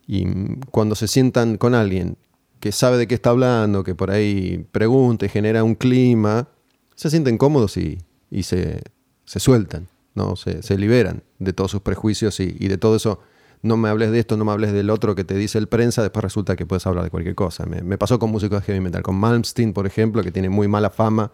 [0.06, 0.26] y
[0.70, 2.16] cuando se sientan con alguien
[2.60, 6.48] que sabe de qué está hablando, que por ahí pregunta y genera un clima,
[6.94, 7.98] se sienten cómodos y,
[8.30, 8.82] y se,
[9.24, 10.36] se sueltan, ¿no?
[10.36, 13.20] Se, se liberan de todos sus prejuicios y, y de todo eso.
[13.62, 16.00] No me hables de esto, no me hables del otro que te dice el prensa,
[16.00, 17.66] después resulta que puedes hablar de cualquier cosa.
[17.66, 20.66] Me, me pasó con músicos de heavy metal, con Malmsteen, por ejemplo, que tiene muy
[20.66, 21.30] mala fama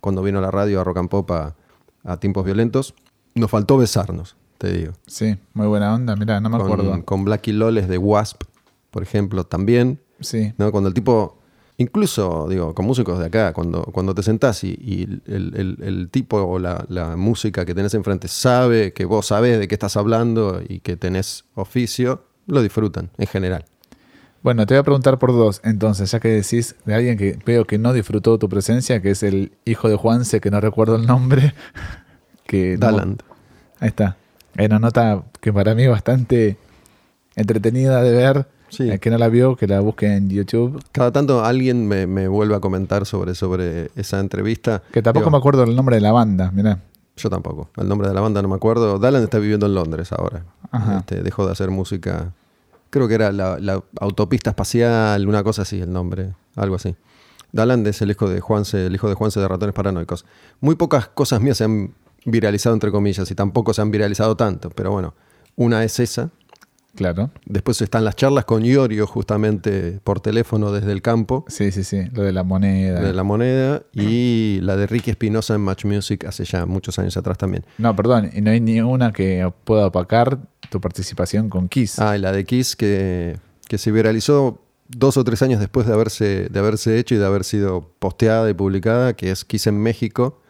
[0.00, 1.54] cuando vino a la radio a Rock and Pop a,
[2.02, 2.94] a tiempos violentos.
[3.34, 4.94] Nos faltó besarnos, te digo.
[5.06, 6.90] Sí, muy buena onda, mirá, no me acuerdo.
[6.90, 8.44] Con, con Blackie Loles de Wasp,
[8.90, 10.00] por ejemplo, también.
[10.20, 10.72] Sí, ¿no?
[10.72, 11.35] Cuando el tipo,
[11.78, 16.08] incluso, digo, con músicos de acá, cuando, cuando te sentás y, y el, el- el
[16.10, 19.96] tipo o la, la música que tenés enfrente sabe que vos sabés de qué estás
[19.96, 23.64] hablando y que tenés oficio, lo disfrutan en general.
[24.42, 27.64] Bueno, te voy a preguntar por dos, entonces, ya que decís de alguien que veo
[27.64, 31.04] que no disfrutó tu presencia, que es el hijo de Juanse, que no recuerdo el
[31.06, 31.52] nombre,
[32.46, 33.22] que no- Daland.
[33.80, 34.16] ahí está.
[34.58, 36.56] Una nota que para mí bastante
[37.34, 38.88] entretenida de ver, Sí.
[38.90, 42.28] el que no la vio, que la busque en YouTube, Cada tanto alguien me, me
[42.28, 44.82] vuelve a comentar sobre, sobre esa entrevista.
[44.92, 46.80] que tampoco Digo, me acuerdo el nombre de la banda, mirá.
[47.16, 47.70] Yo tampoco.
[47.76, 48.98] El nombre de la banda no me acuerdo.
[48.98, 50.44] Daland está viviendo en Londres ahora.
[50.70, 50.98] Ajá.
[50.98, 52.32] Este, dejó de hacer música.
[52.90, 56.94] Creo que era la, la autopista espacial, una cosa así, el nombre, algo así.
[57.52, 60.26] Daland es el hijo de Juanse, el hijo de Juanse de Ratones Paranoicos.
[60.60, 61.94] Muy pocas cosas mías se han
[62.26, 65.14] viralizado, entre comillas, y tampoco se han viralizado tanto, pero bueno,
[65.56, 66.30] una es esa.
[66.96, 67.30] Claro.
[67.44, 72.02] Después están las charlas con Iorio, justamente por teléfono desde el campo, Sí, sí, sí,
[72.12, 73.00] lo de la moneda.
[73.00, 77.16] de la moneda, y la de Ricky Espinosa en Match Music hace ya muchos años
[77.16, 77.64] atrás también.
[77.78, 80.38] No, perdón, y no hay ni una que pueda opacar
[80.70, 81.98] tu participación con Kiss.
[81.98, 83.36] Ah, y la de Kiss que,
[83.68, 87.26] que se viralizó dos o tres años después de haberse, de haberse hecho y de
[87.26, 90.40] haber sido posteada y publicada, que es Kiss en México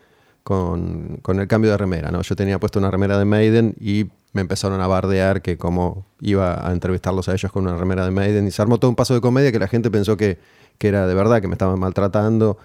[0.46, 2.12] con, con el cambio de remera.
[2.12, 2.22] ¿no?
[2.22, 6.64] Yo tenía puesto una remera de Maiden y me empezaron a bardear que cómo iba
[6.64, 9.12] a entrevistarlos a ellos con una remera de Maiden y se armó todo un paso
[9.12, 10.38] de comedia que la gente pensó que,
[10.78, 12.58] que era de verdad, que me estaban maltratando.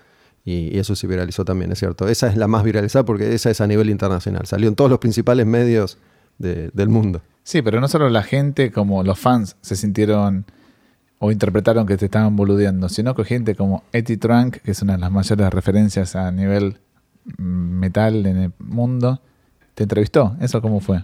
[0.46, 2.08] Y, eso se viralizó también, es cierto.
[2.08, 4.46] Esa es la más viralizada porque esa es a nivel internacional.
[4.46, 5.98] Salió en todos los principales medios
[6.38, 7.24] de- del mundo.
[7.42, 10.46] Sí, pero no solo la gente como los fans se sintieron
[11.18, 14.94] o interpretaron que te estaban boludeando, sino que gente como Eddie Trunk, que es una
[14.94, 16.78] de las mayores referencias a nivel
[17.38, 19.22] metal en el mundo,
[19.76, 20.36] te entrevistó.
[20.42, 21.04] ¿Eso cómo fue?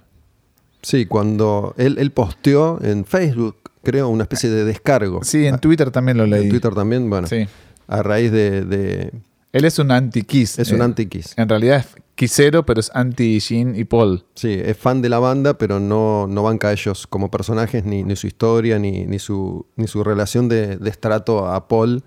[0.82, 5.24] Sí, cuando él, él posteó en Facebook, creo, una especie de descargo.
[5.24, 6.50] Sí, en Twitter también lo En leí.
[6.50, 7.48] Twitter también, bueno, Sí.
[7.88, 8.64] a raíz de...
[8.64, 9.12] de-
[9.54, 10.60] Él es un anti-Kiss.
[10.60, 11.34] es un eh, anti-Kiss.
[11.38, 14.24] En realidad es Kissero, pero es anti-Gene y Paul.
[14.36, 18.04] Sí, es fan de la banda, pero no, no banca a ellos como personajes, ni,
[18.04, 22.04] ni su historia, ni, ni, su, ni su relación de, de estrato a Paul,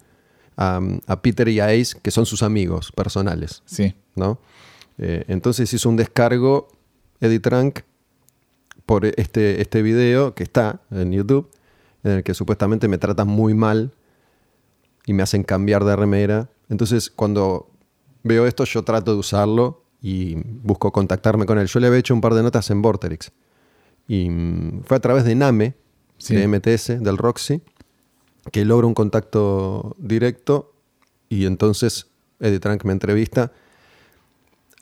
[0.60, 3.62] a, a Peter y a Ace, que son sus amigos personales.
[3.64, 3.94] Sí.
[4.14, 4.38] ¿no?
[4.98, 6.68] Eh, entonces hizo un descargo
[7.20, 7.80] Eddie Trunk
[8.84, 11.50] por este, este video que está en YouTube,
[12.04, 13.92] en el que supuestamente me tratan muy mal
[15.06, 16.48] y me hacen cambiar de remera.
[16.68, 17.70] Entonces cuando
[18.22, 21.66] veo esto yo trato de usarlo y busco contactarme con él.
[21.68, 23.32] Yo le había hecho un par de notas en Vorterix
[24.06, 25.74] y mm, fue a través de Name,
[26.18, 26.34] Sí.
[26.36, 27.62] de MTS, del Roxy,
[28.52, 30.72] que logro un contacto directo
[31.28, 32.06] y entonces
[32.40, 33.52] Eddie Trunk me entrevista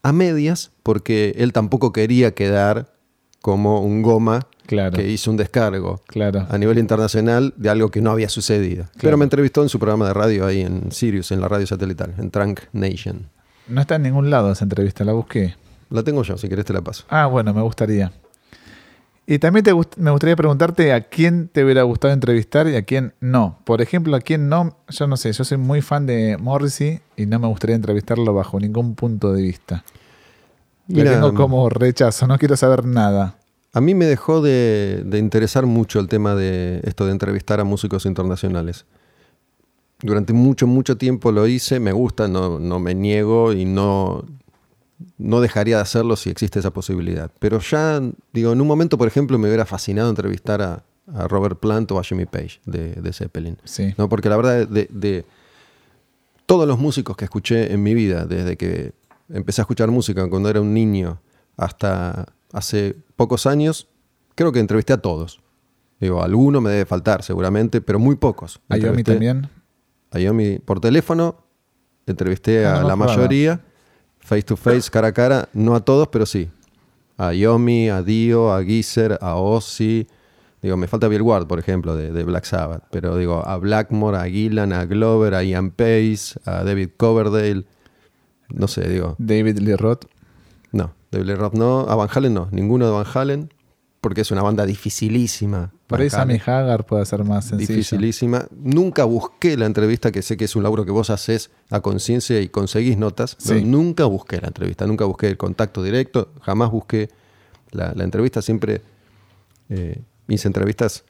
[0.02, 2.94] a medias porque él tampoco quería quedar
[3.42, 4.94] como un goma Claro.
[4.96, 6.46] que hizo un descargo Claro.
[6.50, 8.84] a nivel internacional de algo que no había sucedido.
[9.00, 12.14] Pero me entrevistó en su programa de radio ahí en Sirius, en la radio satelital,
[12.18, 13.30] en Trunk Nation.
[13.66, 15.54] No está en ningún lado esa entrevista, la busqué.
[15.88, 17.04] La tengo yo, si querés te la paso.
[17.08, 18.12] Ah, bueno, me gustaría.
[19.30, 22.82] Y también te gust- me gustaría preguntarte a quién te hubiera gustado entrevistar y a
[22.86, 23.58] quién no.
[23.64, 27.26] Por ejemplo, a quién no, yo no sé, yo soy muy fan de Morrissey y
[27.26, 29.84] no me gustaría entrevistarlo bajo ningún punto de vista.
[30.86, 33.36] Le Mira, tengo como rechazo, no quiero saber nada.
[33.74, 37.64] A mí me dejó de, de interesar mucho el tema de esto de entrevistar a
[37.64, 38.86] músicos internacionales.
[40.00, 44.24] Durante mucho, mucho tiempo lo hice, me gusta, no, no me niego y no,
[45.16, 47.30] no dejaría de hacerlo si existe esa posibilidad.
[47.38, 48.00] Pero ya,
[48.32, 50.84] digo, en un momento, por ejemplo, me hubiera fascinado entrevistar a,
[51.14, 53.58] a Robert Plant o a Jimmy Page de, de Zeppelin.
[53.64, 53.94] Sí.
[53.96, 54.08] ¿no?
[54.08, 55.24] Porque la verdad, de, de
[56.46, 58.92] todos los músicos que escuché en mi vida, desde que
[59.28, 61.20] empecé a escuchar música cuando era un niño
[61.56, 63.88] hasta hace pocos años,
[64.34, 65.40] creo que entrevisté a todos.
[66.00, 68.60] Digo, alguno me debe faltar seguramente, pero muy pocos.
[68.68, 69.48] A Yomi también.
[70.10, 71.36] A Yomi por teléfono,
[72.06, 73.60] entrevisté Ah, a no la mayoría,
[74.28, 76.50] face to face, cara a cara, no a todos, pero sí.
[77.16, 80.06] A Yomi, a Dio, a Geezer, a Ozzy.
[80.60, 82.84] Digo, me falta Bill Ward, por ejemplo, de, de Black Sabbath.
[82.90, 87.64] Pero digo, a Blackmore, a Gillan, a Glover, a Ian Pace, a David Coverdale.
[88.50, 90.04] No sé, digo, David Lee Roth.
[90.72, 90.92] no.
[91.10, 91.80] David Lee Roth no.
[91.88, 92.48] A Van Halen no.
[92.52, 93.52] Ninguno de Van Halen.
[94.00, 95.72] Porque es una banda dificilísima.
[95.88, 96.40] Por ahí Sammy.
[96.44, 97.74] Hagar puede ser más sencillo.
[97.74, 98.46] Dificilísima.
[98.56, 102.40] Nunca busqué la entrevista, que sé que es un laburo que vos haces a conciencia
[102.40, 103.36] y conseguís notas.
[103.46, 107.10] pero nunca busqué la entrevista, nunca busqué el contacto directo, jamás busqué
[107.72, 108.40] la, la entrevista.
[108.40, 108.82] Siempre
[109.68, 111.04] eh, hice entrevistas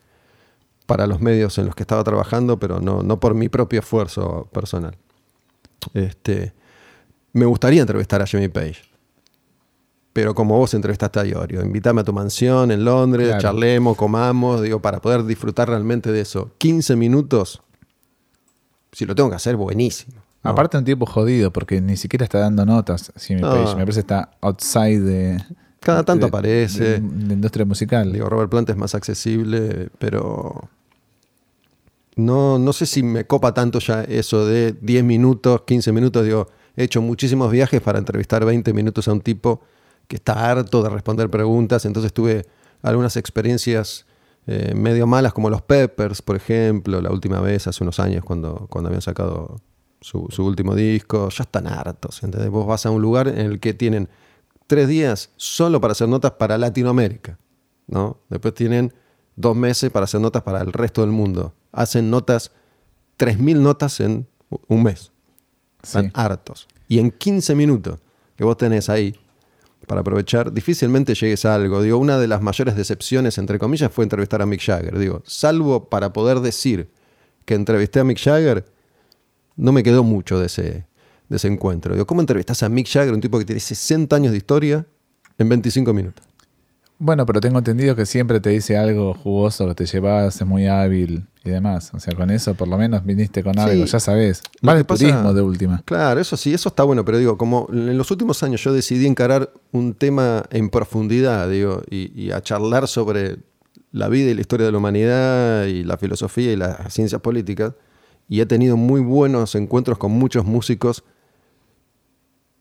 [0.86, 4.48] para los medios en los que estaba trabajando, pero no, no por mi propio esfuerzo
[4.52, 4.96] personal.
[5.92, 6.54] Este,
[7.32, 8.87] me gustaría entrevistar a Jimmy Page.
[10.18, 13.40] Pero como vos entrevistaste a Iorio, invítame a tu mansión en Londres, Claro.
[13.40, 16.50] charlemos, comamos, digo, para poder disfrutar realmente de eso.
[16.58, 17.62] 15 minutos,
[18.90, 20.14] si lo tengo que hacer, buenísimo.
[20.42, 20.50] ¿no?
[20.50, 23.12] Aparte un tipo jodido porque ni siquiera está dando notas.
[23.16, 23.50] Jimmy No.
[23.52, 23.76] Page.
[23.76, 25.44] Me parece que está outside de...
[25.78, 26.82] Cada tanto de- aparece.
[26.84, 28.12] De, de la industria musical.
[28.12, 30.68] Digo, Robert Plant es más accesible, pero
[32.16, 36.24] no, no sé si me copa tanto ya eso de 10 minutos, 15 minutos.
[36.24, 39.60] Digo, he hecho muchísimos viajes para entrevistar 20 minutos a un tipo
[40.08, 41.84] que está harto de responder preguntas.
[41.84, 42.46] Entonces tuve
[42.82, 44.06] algunas experiencias
[44.46, 48.66] eh, medio malas, como los Peppers, por ejemplo, la última vez, hace unos años, cuando,
[48.70, 49.60] cuando habían sacado
[50.00, 51.28] su, su último disco.
[51.28, 52.22] Ya están hartos.
[52.22, 52.50] ¿entendés?
[52.50, 54.08] Vos vas a un lugar en el que tienen
[54.66, 57.38] tres días solo para hacer notas para Latinoamérica.
[57.86, 58.18] ¿no?
[58.30, 58.92] Después tienen
[59.36, 61.54] dos meses para hacer notas para el resto del mundo.
[61.72, 62.50] Hacen notas,
[63.18, 64.26] 3.000 notas en
[64.68, 65.12] un mes.
[65.82, 66.10] Están Sí.
[66.14, 66.68] hartos.
[66.88, 67.98] Y en 15 minutos
[68.36, 69.14] que vos tenés ahí
[69.88, 71.82] para aprovechar, difícilmente llegues a algo.
[71.82, 74.96] Digo, una de las mayores decepciones, entre comillas, fue entrevistar a Mick Jagger.
[74.96, 76.88] Digo, salvo para poder decir
[77.44, 78.64] que entrevisté a Mick Jagger,
[79.56, 80.86] no me quedó mucho de ese,
[81.28, 81.94] de ese encuentro.
[81.94, 84.86] Digo, ¿cómo entrevistás a Mick Jagger, un tipo que tiene 60 años de historia,
[85.38, 86.27] en 25 minutos?
[87.00, 90.66] Bueno, pero tengo entendido que siempre te dice algo jugoso que te llevas, es muy
[90.66, 91.92] hábil y demás.
[91.94, 93.92] O sea, con eso por lo menos viniste con algo, Sí.
[93.92, 94.42] ya sabes.
[94.60, 95.80] Pasa- turismo de última.
[95.84, 99.06] Claro, eso sí, eso está bueno, pero digo, como en los últimos años yo decidí
[99.06, 103.36] encarar un tema en profundidad, digo, y, y a charlar sobre
[103.92, 107.74] la vida y la historia de la humanidad y la filosofía y las ciencias políticas,
[108.28, 111.04] y he tenido muy buenos encuentros con muchos músicos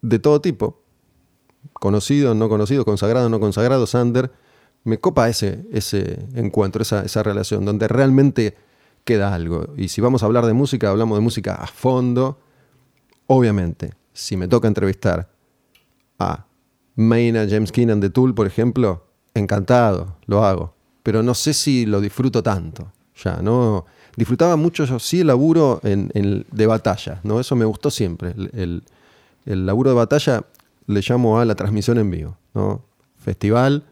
[0.03, 0.83] de todo tipo,
[1.73, 4.31] conocidos, no conocidos, consagrados, no consagrados, Sander,
[4.83, 8.55] me copa ese, ese encuentro, esa, esa relación, donde realmente
[9.03, 9.73] queda algo.
[9.77, 12.39] Y si vamos a hablar de música, hablamos de música a fondo.
[13.27, 15.29] Obviamente, si me toca entrevistar
[16.19, 16.45] a
[16.95, 20.73] Maynard James Keenan de Tool, por ejemplo, encantado, lo hago.
[21.03, 22.91] Pero no sé si lo disfruto tanto.
[23.23, 23.85] Ya, ¿no?
[24.15, 27.39] Disfrutaba mucho yo sí el laburo en, en- de batalla, ¿no?
[27.39, 28.33] Eso me gustó siempre.
[28.53, 28.83] El-
[29.45, 30.43] el laburo de batalla
[30.87, 32.81] le llamo a la transmisión en vivo, ¿no?
[33.17, 33.83] Festival,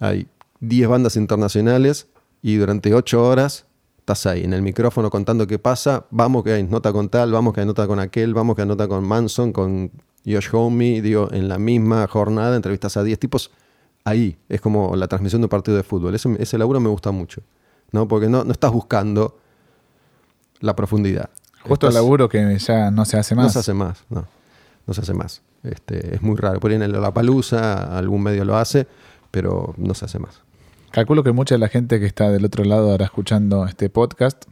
[0.00, 0.26] hay
[0.60, 2.08] 10 bandas internacionales
[2.42, 3.66] y durante 8 horas
[3.98, 7.54] estás ahí en el micrófono contando qué pasa, vamos que hay nota con tal, vamos
[7.54, 9.92] que hay nota con aquel, vamos que hay nota con Manson, con
[10.26, 13.52] Josh Homme, digo, en la misma jornada entrevistas a 10 tipos,
[14.04, 17.12] ahí es como la transmisión de un partido de fútbol, ese, ese laburo me gusta
[17.12, 17.42] mucho,
[17.92, 18.08] ¿no?
[18.08, 19.38] Porque no, no estás buscando
[20.58, 21.30] la profundidad.
[21.62, 23.46] Justo el laburo que ya no se hace más.
[23.46, 24.26] no se hace más, no.
[24.86, 25.42] No se hace más.
[25.62, 26.60] Este, es muy raro.
[26.60, 28.86] Por en la Palusa algún medio lo hace,
[29.30, 30.42] pero no se hace más.
[30.90, 34.44] Calculo que mucha de la gente que está del otro lado ahora escuchando este podcast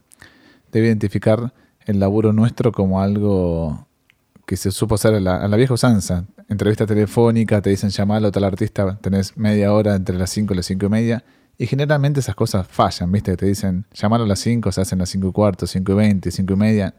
[0.73, 1.53] debe identificar
[1.85, 3.87] el laburo nuestro como algo
[4.47, 6.25] que se supo hacer a la, a la vieja usanza.
[6.49, 10.57] Entrevista telefónica, te dicen llamarlo a tal artista, tenés media hora entre las 5 y
[10.57, 11.25] las 5 y media.
[11.59, 13.37] Y generalmente esas cosas fallan, ¿viste?
[13.37, 16.31] Te dicen llamarlo a las 5, se hacen las 5 y cuarto, 5 y 20,
[16.31, 16.95] 5 y media.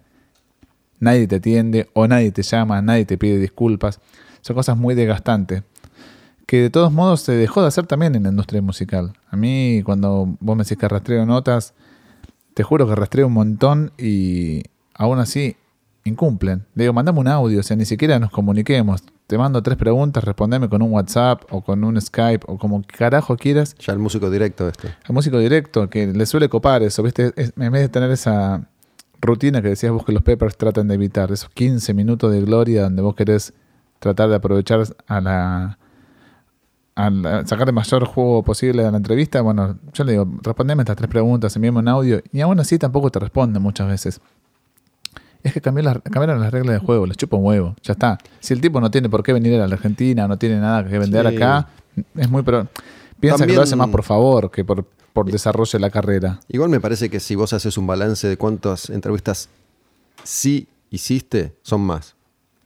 [1.02, 4.00] Nadie te atiende o nadie te llama, nadie te pide disculpas.
[4.40, 5.64] Son cosas muy desgastantes
[6.52, 9.14] que de todos modos se dejó de hacer también en la industria musical.
[9.30, 11.74] A mí, cuando vos me decís que rastreo notas,
[12.54, 15.56] te juro que rastreo un montón y aún así
[16.04, 16.66] incumplen.
[16.76, 19.02] Le digo, mandame un audio, o sea, ni siquiera nos comuniquemos.
[19.28, 23.38] Te mando tres preguntas, respondeme con un WhatsApp o con un Skype o como carajo
[23.38, 23.74] quieras.
[23.80, 24.90] Ya el músico directo este.
[25.08, 27.32] El músico directo, que le suele copar eso, ¿viste?
[27.38, 28.68] en vez de tener esa
[29.22, 32.84] rutina que decías vos que los Peppers tratan de evitar, esos 15 minutos de gloria
[32.84, 33.54] donde vos querés
[34.00, 35.78] tratar de aprovechar a la
[36.96, 40.98] al sacar el mayor juego posible de la entrevista, bueno, yo le digo, respondeme estas
[40.98, 44.22] tres preguntas, envíame un audio, y aún así tampoco te responde muchas veces.
[45.42, 48.18] Es que cambiaron las, reglas de juego, les chupa un huevo, ya está.
[48.40, 51.00] Si el tipo no tiene por qué venir a la Argentina, no tiene nada que
[51.00, 51.70] vender acá,
[52.16, 52.44] es muy...
[52.44, 52.68] Pero,
[53.22, 56.42] piensa que lo hace más por favor que por, por desarrollo de la carrera.
[56.50, 59.48] Igual me parece que si vos haces un balance de cuántas entrevistas
[60.24, 62.16] sí hiciste, son más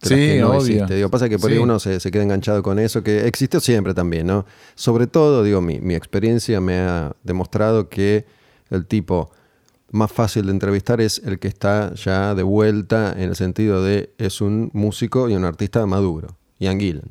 [0.02, 0.86] sí, no obvio.
[0.86, 4.26] Digo, pasa que por ahí uno se, queda enganchado con eso, que existió siempre también,
[4.26, 4.46] ¿no?
[4.74, 8.26] Sobre todo, digo, mi, mi experiencia me ha demostrado que
[8.70, 9.30] el tipo
[9.90, 14.10] más fácil de entrevistar es el que está ya de vuelta en el sentido de
[14.18, 16.36] es un músico y un artista maduro.
[16.58, 17.10] Ian Gillen.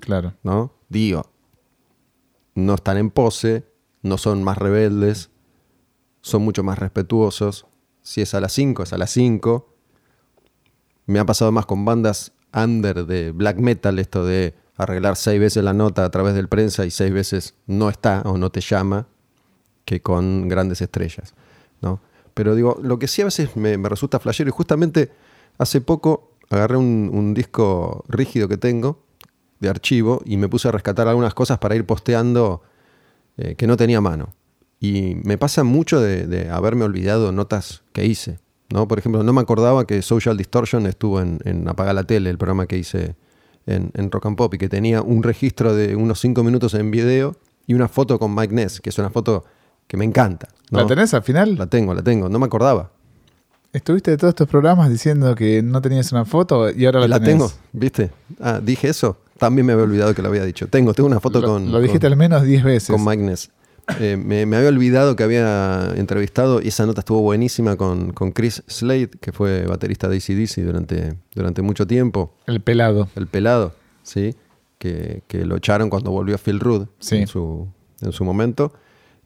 [0.00, 0.34] Claro.
[0.42, 0.72] ¿No?
[0.88, 1.30] Digo,
[2.60, 3.64] no están en pose,
[4.02, 5.30] no son más rebeldes,
[6.20, 7.66] son mucho más respetuosos.
[8.02, 9.70] Si es a las 5, es a las 5
[11.10, 15.64] me ha pasado más con bandas under de black metal, esto de arreglar seis veces
[15.64, 19.08] la nota a través del prensa y seis veces no está o no te llama,
[19.84, 21.34] que con grandes estrellas.
[21.80, 22.00] ¿no?
[22.32, 25.10] Pero digo, lo que sí a veces me, resulta flashero, y justamente
[25.58, 29.02] hace poco agarré un, disco rígido que tengo
[29.60, 32.62] de archivo y me puse a rescatar algunas cosas para ir posteando
[33.36, 34.34] eh, que no tenía mano.
[34.80, 38.38] Y me pasa mucho de haberme olvidado notas que hice.
[38.70, 38.88] ¿no?
[38.88, 42.38] Por ejemplo, no me acordaba que Social Distortion estuvo en, en Apaga la Tele, el
[42.38, 43.16] programa que hice
[43.66, 47.36] en, Rock and Pop, y que tenía un registro de unos 5 minutos en video
[47.66, 49.44] y una foto con Mike Ness, que es una foto
[49.86, 50.48] que me encanta.
[50.70, 51.56] ¿La tenés al final?
[51.56, 52.90] La tengo, la tengo, no me acordaba.
[53.72, 57.20] Estuviste de todos estos programas diciendo que no tenías una foto y ahora la, la
[57.20, 58.10] tengo, ¿viste?
[58.40, 59.18] Ah, dije eso.
[59.40, 60.68] También me había olvidado que lo había dicho.
[60.68, 61.72] Tengo, tengo una foto con.
[61.72, 62.90] Lo dijiste al menos 10 veces.
[62.90, 63.50] Con Mike Ness.
[63.98, 69.08] Eh, me, había olvidado que había entrevistado y esa nota estuvo buenísima con, Chris Slade,
[69.08, 72.34] que fue baterista de ACDC durante, durante mucho tiempo.
[72.46, 73.08] El pelado.
[73.16, 73.72] El pelado,
[74.02, 74.36] sí.
[74.78, 77.66] Que, lo echaron cuando volvió Phil Rudd en, su,
[78.02, 78.74] en su momento.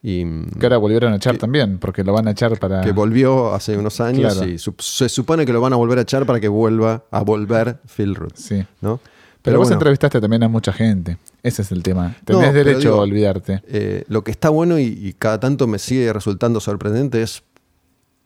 [0.01, 0.25] Y,
[0.61, 2.83] que ahora volvieron a echar también, porque lo van a echar para.
[2.83, 6.25] Que volvió hace unos años y se supone que lo van a volver a echar
[6.25, 8.33] para que vuelva a volver Phil Rudd.
[8.37, 8.65] Sí.
[8.81, 9.01] ¿no?
[9.45, 11.19] Pero, vos entrevistaste también a mucha gente.
[11.43, 12.17] Ese es el tema.
[12.25, 13.63] Tenés derecho a olvidarte.
[13.69, 17.43] Eh, lo que está bueno y, cada tanto me sigue resultando sorprendente es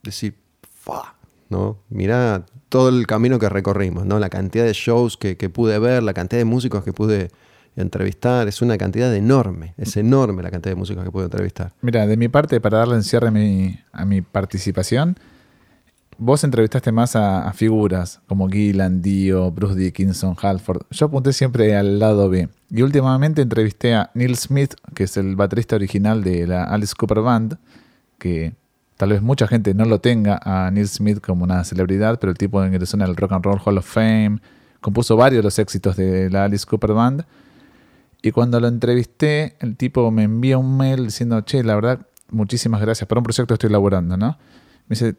[0.04, 1.16] decir, ¡fa!
[1.48, 1.78] ¿no?
[1.88, 4.20] Mirá todo el camino que recorrimos, ¿no?
[4.20, 7.30] La cantidad de shows que, pude ver, la cantidad de músicos que pude
[7.74, 11.72] entrevistar, es una cantidad enorme, es enorme la cantidad de músicos que pude entrevistar.
[11.80, 15.16] Mira, de mi parte, para darle encierre a mi, a mi participación,
[16.20, 20.82] Vos entrevistaste más a, figuras como Gillan, Dio, Bruce Dickinson, Halford.
[20.90, 22.48] Yo apunté siempre al lado B.
[22.70, 27.20] Y últimamente entrevisté a Neil Smith, que es el baterista original de la Alice Cooper
[27.20, 27.58] Band,
[28.18, 28.52] que
[28.96, 32.36] tal vez mucha gente no lo tenga a Neil Smith como una celebridad, pero el
[32.36, 34.40] tipo ingresó en el Rock and Roll Hall of Fame,
[34.80, 37.26] compuso varios de los éxitos de la Alice Cooper Band.
[38.22, 42.00] Y cuando lo entrevisté, el tipo me envía un mail diciendo, che, la verdad,
[42.32, 44.36] muchísimas gracias por un proyecto estoy elaborando, ¿no?
[44.88, 45.14] Me dice,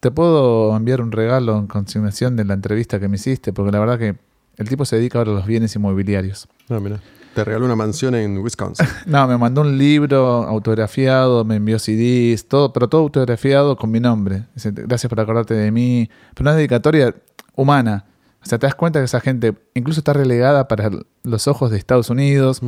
[0.00, 3.78] te puedo enviar un regalo en consignación de la entrevista que me hiciste, porque la
[3.78, 4.16] verdad que
[4.56, 6.48] el tipo se dedica ahora a los bienes inmobiliarios.
[6.68, 7.00] Ah, mira.
[7.34, 8.86] Te regaló una mansión en Wisconsin.
[9.06, 14.00] no, me mandó un libro autografiado, me envió CDs, todo, pero todo autografiado con mi
[14.00, 14.44] nombre.
[14.54, 16.08] Dice, gracias por acordarte de mí.
[16.34, 17.14] Pero una dedicatoria
[17.54, 18.06] humana.
[18.42, 20.90] O sea, te das cuenta que esa gente incluso está relegada para
[21.24, 22.62] los ojos de Estados Unidos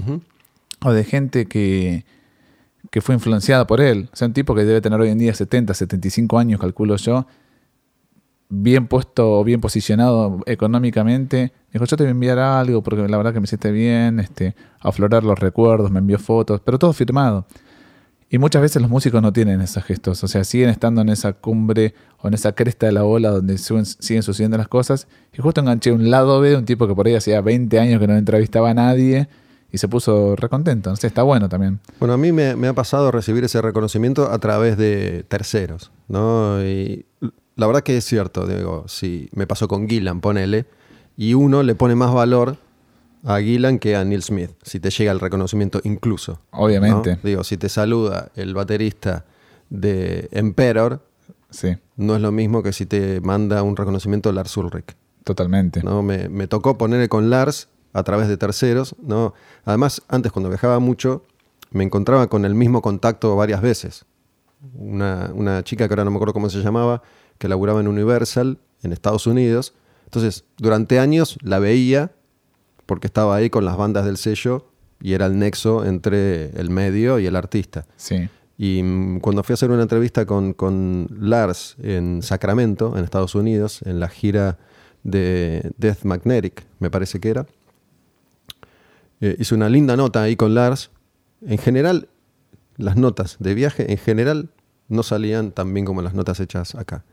[0.82, 2.04] o de gente que,
[2.90, 4.08] que fue influenciada por él.
[4.12, 7.26] O sea, un tipo que debe tener hoy en día 70, 75 años, calculo yo,
[8.48, 11.52] bien puesto, bien posicionado económicamente.
[11.72, 14.54] Dijo, yo te voy a enviar algo porque la verdad que me hiciste bien, este,
[14.80, 17.46] aflorar los recuerdos, me envió fotos, pero todo firmado.
[18.30, 21.32] Y muchas veces los músicos no tienen esos gestos, o sea, siguen estando en esa
[21.32, 25.08] cumbre o en esa cresta de la ola donde siguen sucediendo las cosas.
[25.32, 28.06] Y justo enganché un lado B, un tipo que por ahí hacía 20 años que
[28.06, 29.28] no entrevistaba a nadie
[29.70, 30.90] y se puso recontento.
[30.90, 31.80] Entonces está bueno también.
[31.98, 36.62] Bueno, a mí me, ha pasado recibir ese reconocimiento a través de terceros, ¿no?
[36.62, 37.06] Y
[37.56, 40.66] la verdad que es cierto, digo, si me pasó con Gillan, ponele,
[41.16, 42.56] y uno le pone más valor
[43.24, 46.40] a Gillan que a Neil Smith, si te llega el reconocimiento incluso.
[46.52, 47.18] Obviamente.
[47.22, 49.24] Digo, si te saluda el baterista
[49.68, 51.04] de Emperor,
[51.50, 51.76] sí.
[51.96, 54.96] no es lo mismo que si te manda un reconocimiento Lars Ulrich.
[55.24, 55.82] Totalmente.
[55.82, 56.02] ¿no?
[56.02, 58.94] Me, me tocó ponerle con Lars a través de terceros.
[59.02, 59.34] ¿no?
[59.64, 61.24] Además, antes cuando viajaba mucho,
[61.70, 64.04] me encontraba con el mismo contacto varias veces.
[64.74, 67.02] Una, una chica que ahora no me acuerdo cómo se llamaba,
[67.38, 69.74] que laburaba en Universal en Estados Unidos.
[70.04, 72.12] Entonces, durante años la veía
[72.86, 74.66] porque estaba ahí con las bandas del sello
[75.00, 77.86] y era el nexo entre el medio y el artista.
[77.96, 78.28] Sí.
[78.56, 83.34] Y mm, cuando fui a hacer una entrevista con, con Lars en Sacramento, en Estados
[83.34, 84.58] Unidos, en la gira
[85.04, 87.46] de Death Magnetic, me parece que era,
[89.20, 90.90] eh, una linda nota ahí con Lars.
[91.46, 92.08] En general,
[92.76, 94.50] las notas de viaje, en general,
[94.88, 97.04] no salían tan bien como las notas hechas acá.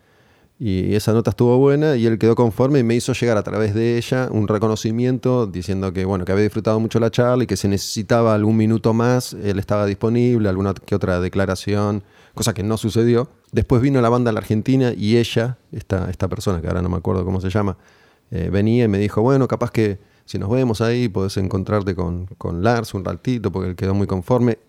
[0.58, 3.74] Y esa nota estuvo buena y él quedó conforme y me hizo llegar a través
[3.74, 7.58] de ella un reconocimiento diciendo que bueno, que había disfrutado mucho la charla y que
[7.58, 12.04] si necesitaba algún minuto más, él estaba disponible, alguna que otra declaración,
[12.34, 13.28] cosa que no sucedió.
[13.52, 16.88] Después vino la banda a la Argentina y ella, esta, esta persona que ahora no
[16.88, 17.76] me acuerdo cómo se llama,
[18.32, 22.26] eh, venía y me dijo, bueno, capaz que si nos vemos ahí podés encontrarte con,
[22.38, 24.60] con Lars un ratito porque él quedó muy conforme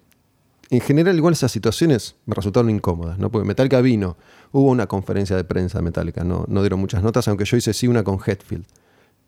[0.71, 3.31] en general igual esas situaciones me resultaron incómodas, ¿no?
[3.31, 4.17] Porque Metallica vino,
[4.53, 7.73] hubo una conferencia de prensa de Metallica, no, no dieron muchas notas, aunque yo hice
[7.73, 8.65] sí una con Hetfield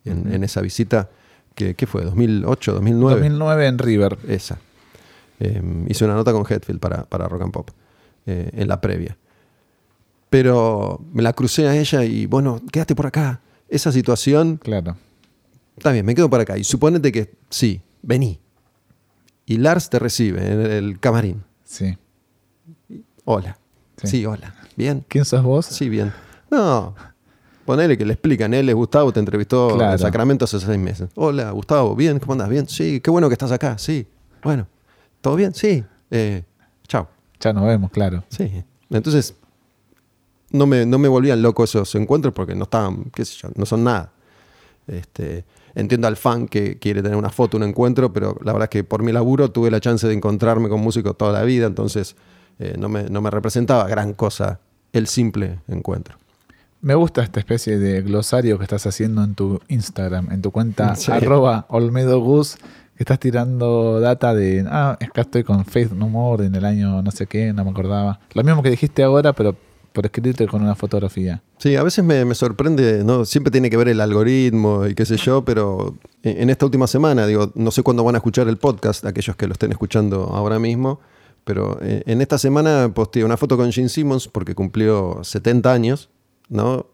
[0.04, 1.10] en, en esa visita,
[1.54, 2.04] que, ¿qué fue?
[2.04, 3.20] ¿2008, 2009?
[3.20, 4.18] 2009 en River.
[4.28, 4.58] Esa.
[5.40, 7.70] Eh, hice una nota con Hetfield para, para Rock and Pop,
[8.26, 9.16] eh, en la previa.
[10.30, 13.40] Pero me la crucé a ella y, bueno, quédate por acá.
[13.68, 14.96] Esa situación, Claro.
[15.78, 16.58] Está bien, me quedo por acá.
[16.58, 18.40] Y suponete que, sí, vení.
[19.46, 21.42] Y Lars te recibe en el camarín.
[21.64, 21.96] Sí.
[23.24, 23.58] Hola.
[23.96, 24.06] Sí.
[24.08, 24.54] Sí, hola.
[24.76, 25.04] ¿Bien?
[25.08, 25.66] ¿Quién sos vos?
[25.66, 26.12] Sí, bien.
[26.50, 26.94] No.
[27.64, 29.92] Ponele que le explican, él es Gustavo, te entrevistó Claro.
[29.92, 31.10] en Sacramento hace seis meses.
[31.14, 32.18] Hola, Gustavo, ¿bien?
[32.18, 32.48] ¿Cómo andas?
[32.48, 32.66] ¿Bien?
[32.68, 34.06] Sí, qué bueno que estás acá, sí.
[34.42, 34.66] Bueno,
[35.20, 35.52] ¿todo bien?
[35.52, 35.84] Sí.
[36.10, 36.44] Eh,
[36.86, 37.08] chao.
[37.40, 38.24] Ya nos vemos, claro.
[38.30, 38.64] Sí.
[38.90, 39.34] Entonces,
[40.50, 43.66] no me, no me volvían loco esos encuentros porque no estaban, qué sé yo, no
[43.66, 44.12] son nada.
[44.86, 45.44] Este,
[45.78, 48.84] entiendo al fan que quiere tener una foto, un encuentro, pero la verdad es que
[48.84, 52.16] por mi laburo tuve la chance de encontrarme con músicos toda la vida, entonces
[52.58, 54.60] eh, no, me, no me representaba gran cosa
[54.92, 56.16] el simple encuentro.
[56.80, 60.94] Me gusta esta especie de glosario que estás haciendo en tu Instagram, en tu cuenta
[60.96, 61.10] Sí.
[61.12, 62.56] arroba olmedogus,
[62.96, 67.02] que estás tirando data de, ah, acá estoy con Faith No More en el año
[67.02, 68.18] no sé qué, no me acordaba.
[68.34, 69.54] Lo mismo que dijiste ahora, pero
[69.92, 71.42] por escribirte con una fotografía.
[71.58, 73.24] Sí, a veces me, me sorprende, ¿no?
[73.24, 77.26] Siempre tiene que ver el algoritmo y qué sé yo, pero en esta última semana,
[77.26, 80.58] digo, no sé cuándo van a escuchar el podcast, aquellos que lo estén escuchando ahora
[80.58, 81.00] mismo,
[81.44, 86.10] pero eh, en esta semana posteé una foto con Gene Simmons porque cumplió 70 años,
[86.48, 86.86] ¿no?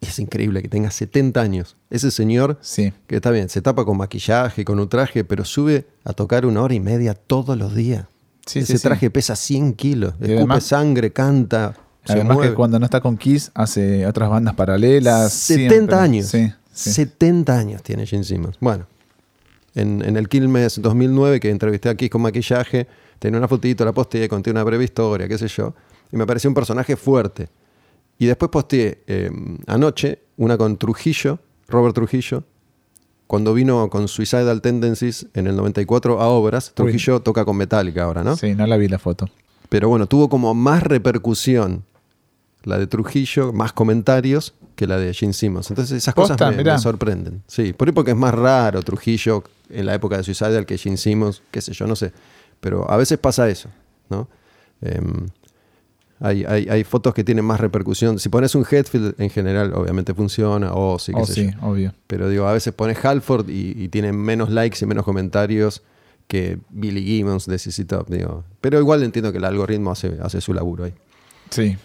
[0.00, 1.76] Y es increíble que tenga 70 años.
[1.90, 5.86] Ese señor, Sí, que está bien, se tapa con maquillaje, con un traje, pero sube
[6.04, 8.06] a tocar una hora y media todos los días.
[8.46, 11.76] sí, Ese sí, traje pesa 100 kilos, escupe además- sangre, canta.
[12.04, 12.50] Se Además mueve.
[12.50, 15.32] que cuando no está con Kiss hace otras bandas paralelas.
[15.32, 15.96] 70 siempre.
[15.96, 16.26] años.
[16.26, 16.90] Sí, sí.
[16.92, 18.56] 70 años tiene Gene Simmons.
[18.60, 18.86] Bueno,
[19.74, 22.86] en, en el Quilmes 2009 que entrevisté a Kiss con maquillaje,
[23.18, 25.74] tenía una fotito, la posteé, conté una breve historia, qué sé yo,
[26.10, 27.48] y me pareció un personaje fuerte.
[28.18, 29.30] Y después posteé eh,
[29.66, 31.38] anoche una con Trujillo,
[31.68, 32.44] Robert Trujillo,
[33.26, 36.72] cuando vino con Suicidal Tendencies en el 94 a Obras.
[36.74, 38.36] Trujillo toca con Metallica ahora, ¿no?
[38.36, 39.28] Sí, no la vi la foto.
[39.68, 41.84] Pero bueno, tuvo como más repercusión
[42.64, 45.70] la de Trujillo, más comentarios que la de Gene Simmons.
[45.70, 47.42] Entonces esas Posta, cosas me, sorprenden.
[47.46, 50.96] Sí, por ahí porque es más raro Trujillo en la época de Suicidal que Gene
[50.96, 52.12] Simmons, qué sé yo, no sé.
[52.60, 53.68] Pero a veces pasa eso,
[54.08, 54.28] ¿no?
[54.82, 55.26] Em,
[56.20, 58.18] hay, hay- hay fotos que tienen más repercusión.
[58.18, 61.66] Si pones un Headfield, en general, obviamente funciona, o sí, qué Oh, sé sí, yo.
[61.66, 61.94] obvio.
[62.06, 65.82] Pero digo, a veces pones Halford y, y tiene menos likes y menos comentarios
[66.28, 68.44] que Billy Gibbons de CC Top, digo.
[68.60, 70.94] Pero igual entiendo que el algoritmo hace, hace su laburo ahí.
[71.50, 71.76] Sí.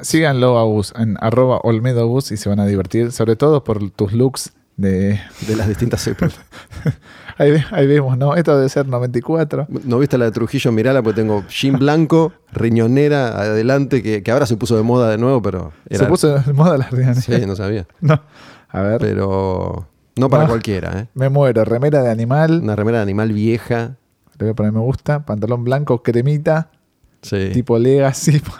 [0.00, 4.12] Síganlo a Gus en arroba olmedogus y se van a divertir, sobre todo por tus
[4.12, 5.20] looks de...
[5.46, 6.38] De las distintas épocas.
[7.38, 8.34] Ahí, ve- ahí vemos, ¿no?
[8.36, 9.66] Esto debe ser 94.
[9.84, 10.70] ¿No viste la de Trujillo?
[10.70, 15.16] Mirala, porque tengo jean blanco, riñonera adelante, que, que ahora se puso de moda de
[15.16, 16.00] nuevo, pero era...
[16.00, 17.20] Se puso de moda la riñonera.
[17.20, 17.86] Sí, no sabía.
[18.00, 18.20] No.
[18.68, 19.86] A ver, Pero
[20.16, 20.50] no para No.
[20.50, 21.06] cualquiera, ¿eh?
[21.14, 21.64] me muero.
[21.64, 22.60] Remera de animal.
[22.62, 23.96] Una remera de animal vieja.
[24.38, 25.24] Le voy a poner me gusta.
[25.24, 26.70] Pantalón blanco, cremita.
[27.22, 27.50] Sí.
[27.52, 28.40] Tipo Legacy.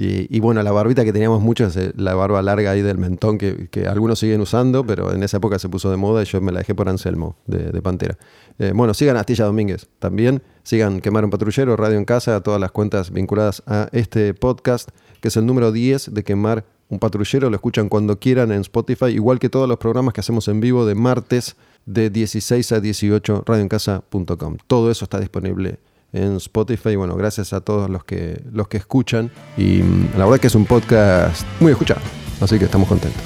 [0.00, 3.36] Y, y bueno, la barbita que teníamos muchos, eh, la barba larga ahí del mentón,
[3.36, 6.40] que, que algunos siguen usando, pero en esa época se puso de moda y yo
[6.40, 8.16] me la dejé por Anselmo, de, de Pantera.
[8.60, 12.70] Eh, bueno, sigan Astilla Domínguez también, sigan Quemar un Patrullero, Radio en Casa, todas las
[12.70, 17.56] cuentas vinculadas a este podcast, que es el número 10 de Quemar un Patrullero, lo
[17.56, 20.94] escuchan cuando quieran en Spotify, igual que todos los programas que hacemos en vivo de
[20.94, 24.58] martes de 16 a 18, radioencasa.com.
[24.68, 25.80] Todo eso está disponible
[26.12, 26.96] en Spotify.
[26.96, 29.30] Bueno, gracias a todos los que, los que escuchan.
[29.56, 32.00] Y mm, la verdad que es un podcast muy escuchado.
[32.40, 33.22] Así que estamos contentos.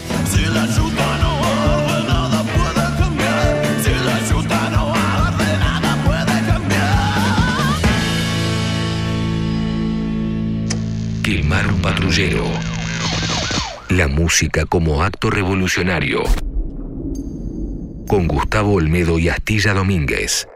[11.22, 12.44] Quemar un patrullero.
[13.90, 16.22] La música como acto revolucionario.
[18.08, 20.48] Con Gustavo Olmedo y Astilla Domínguez.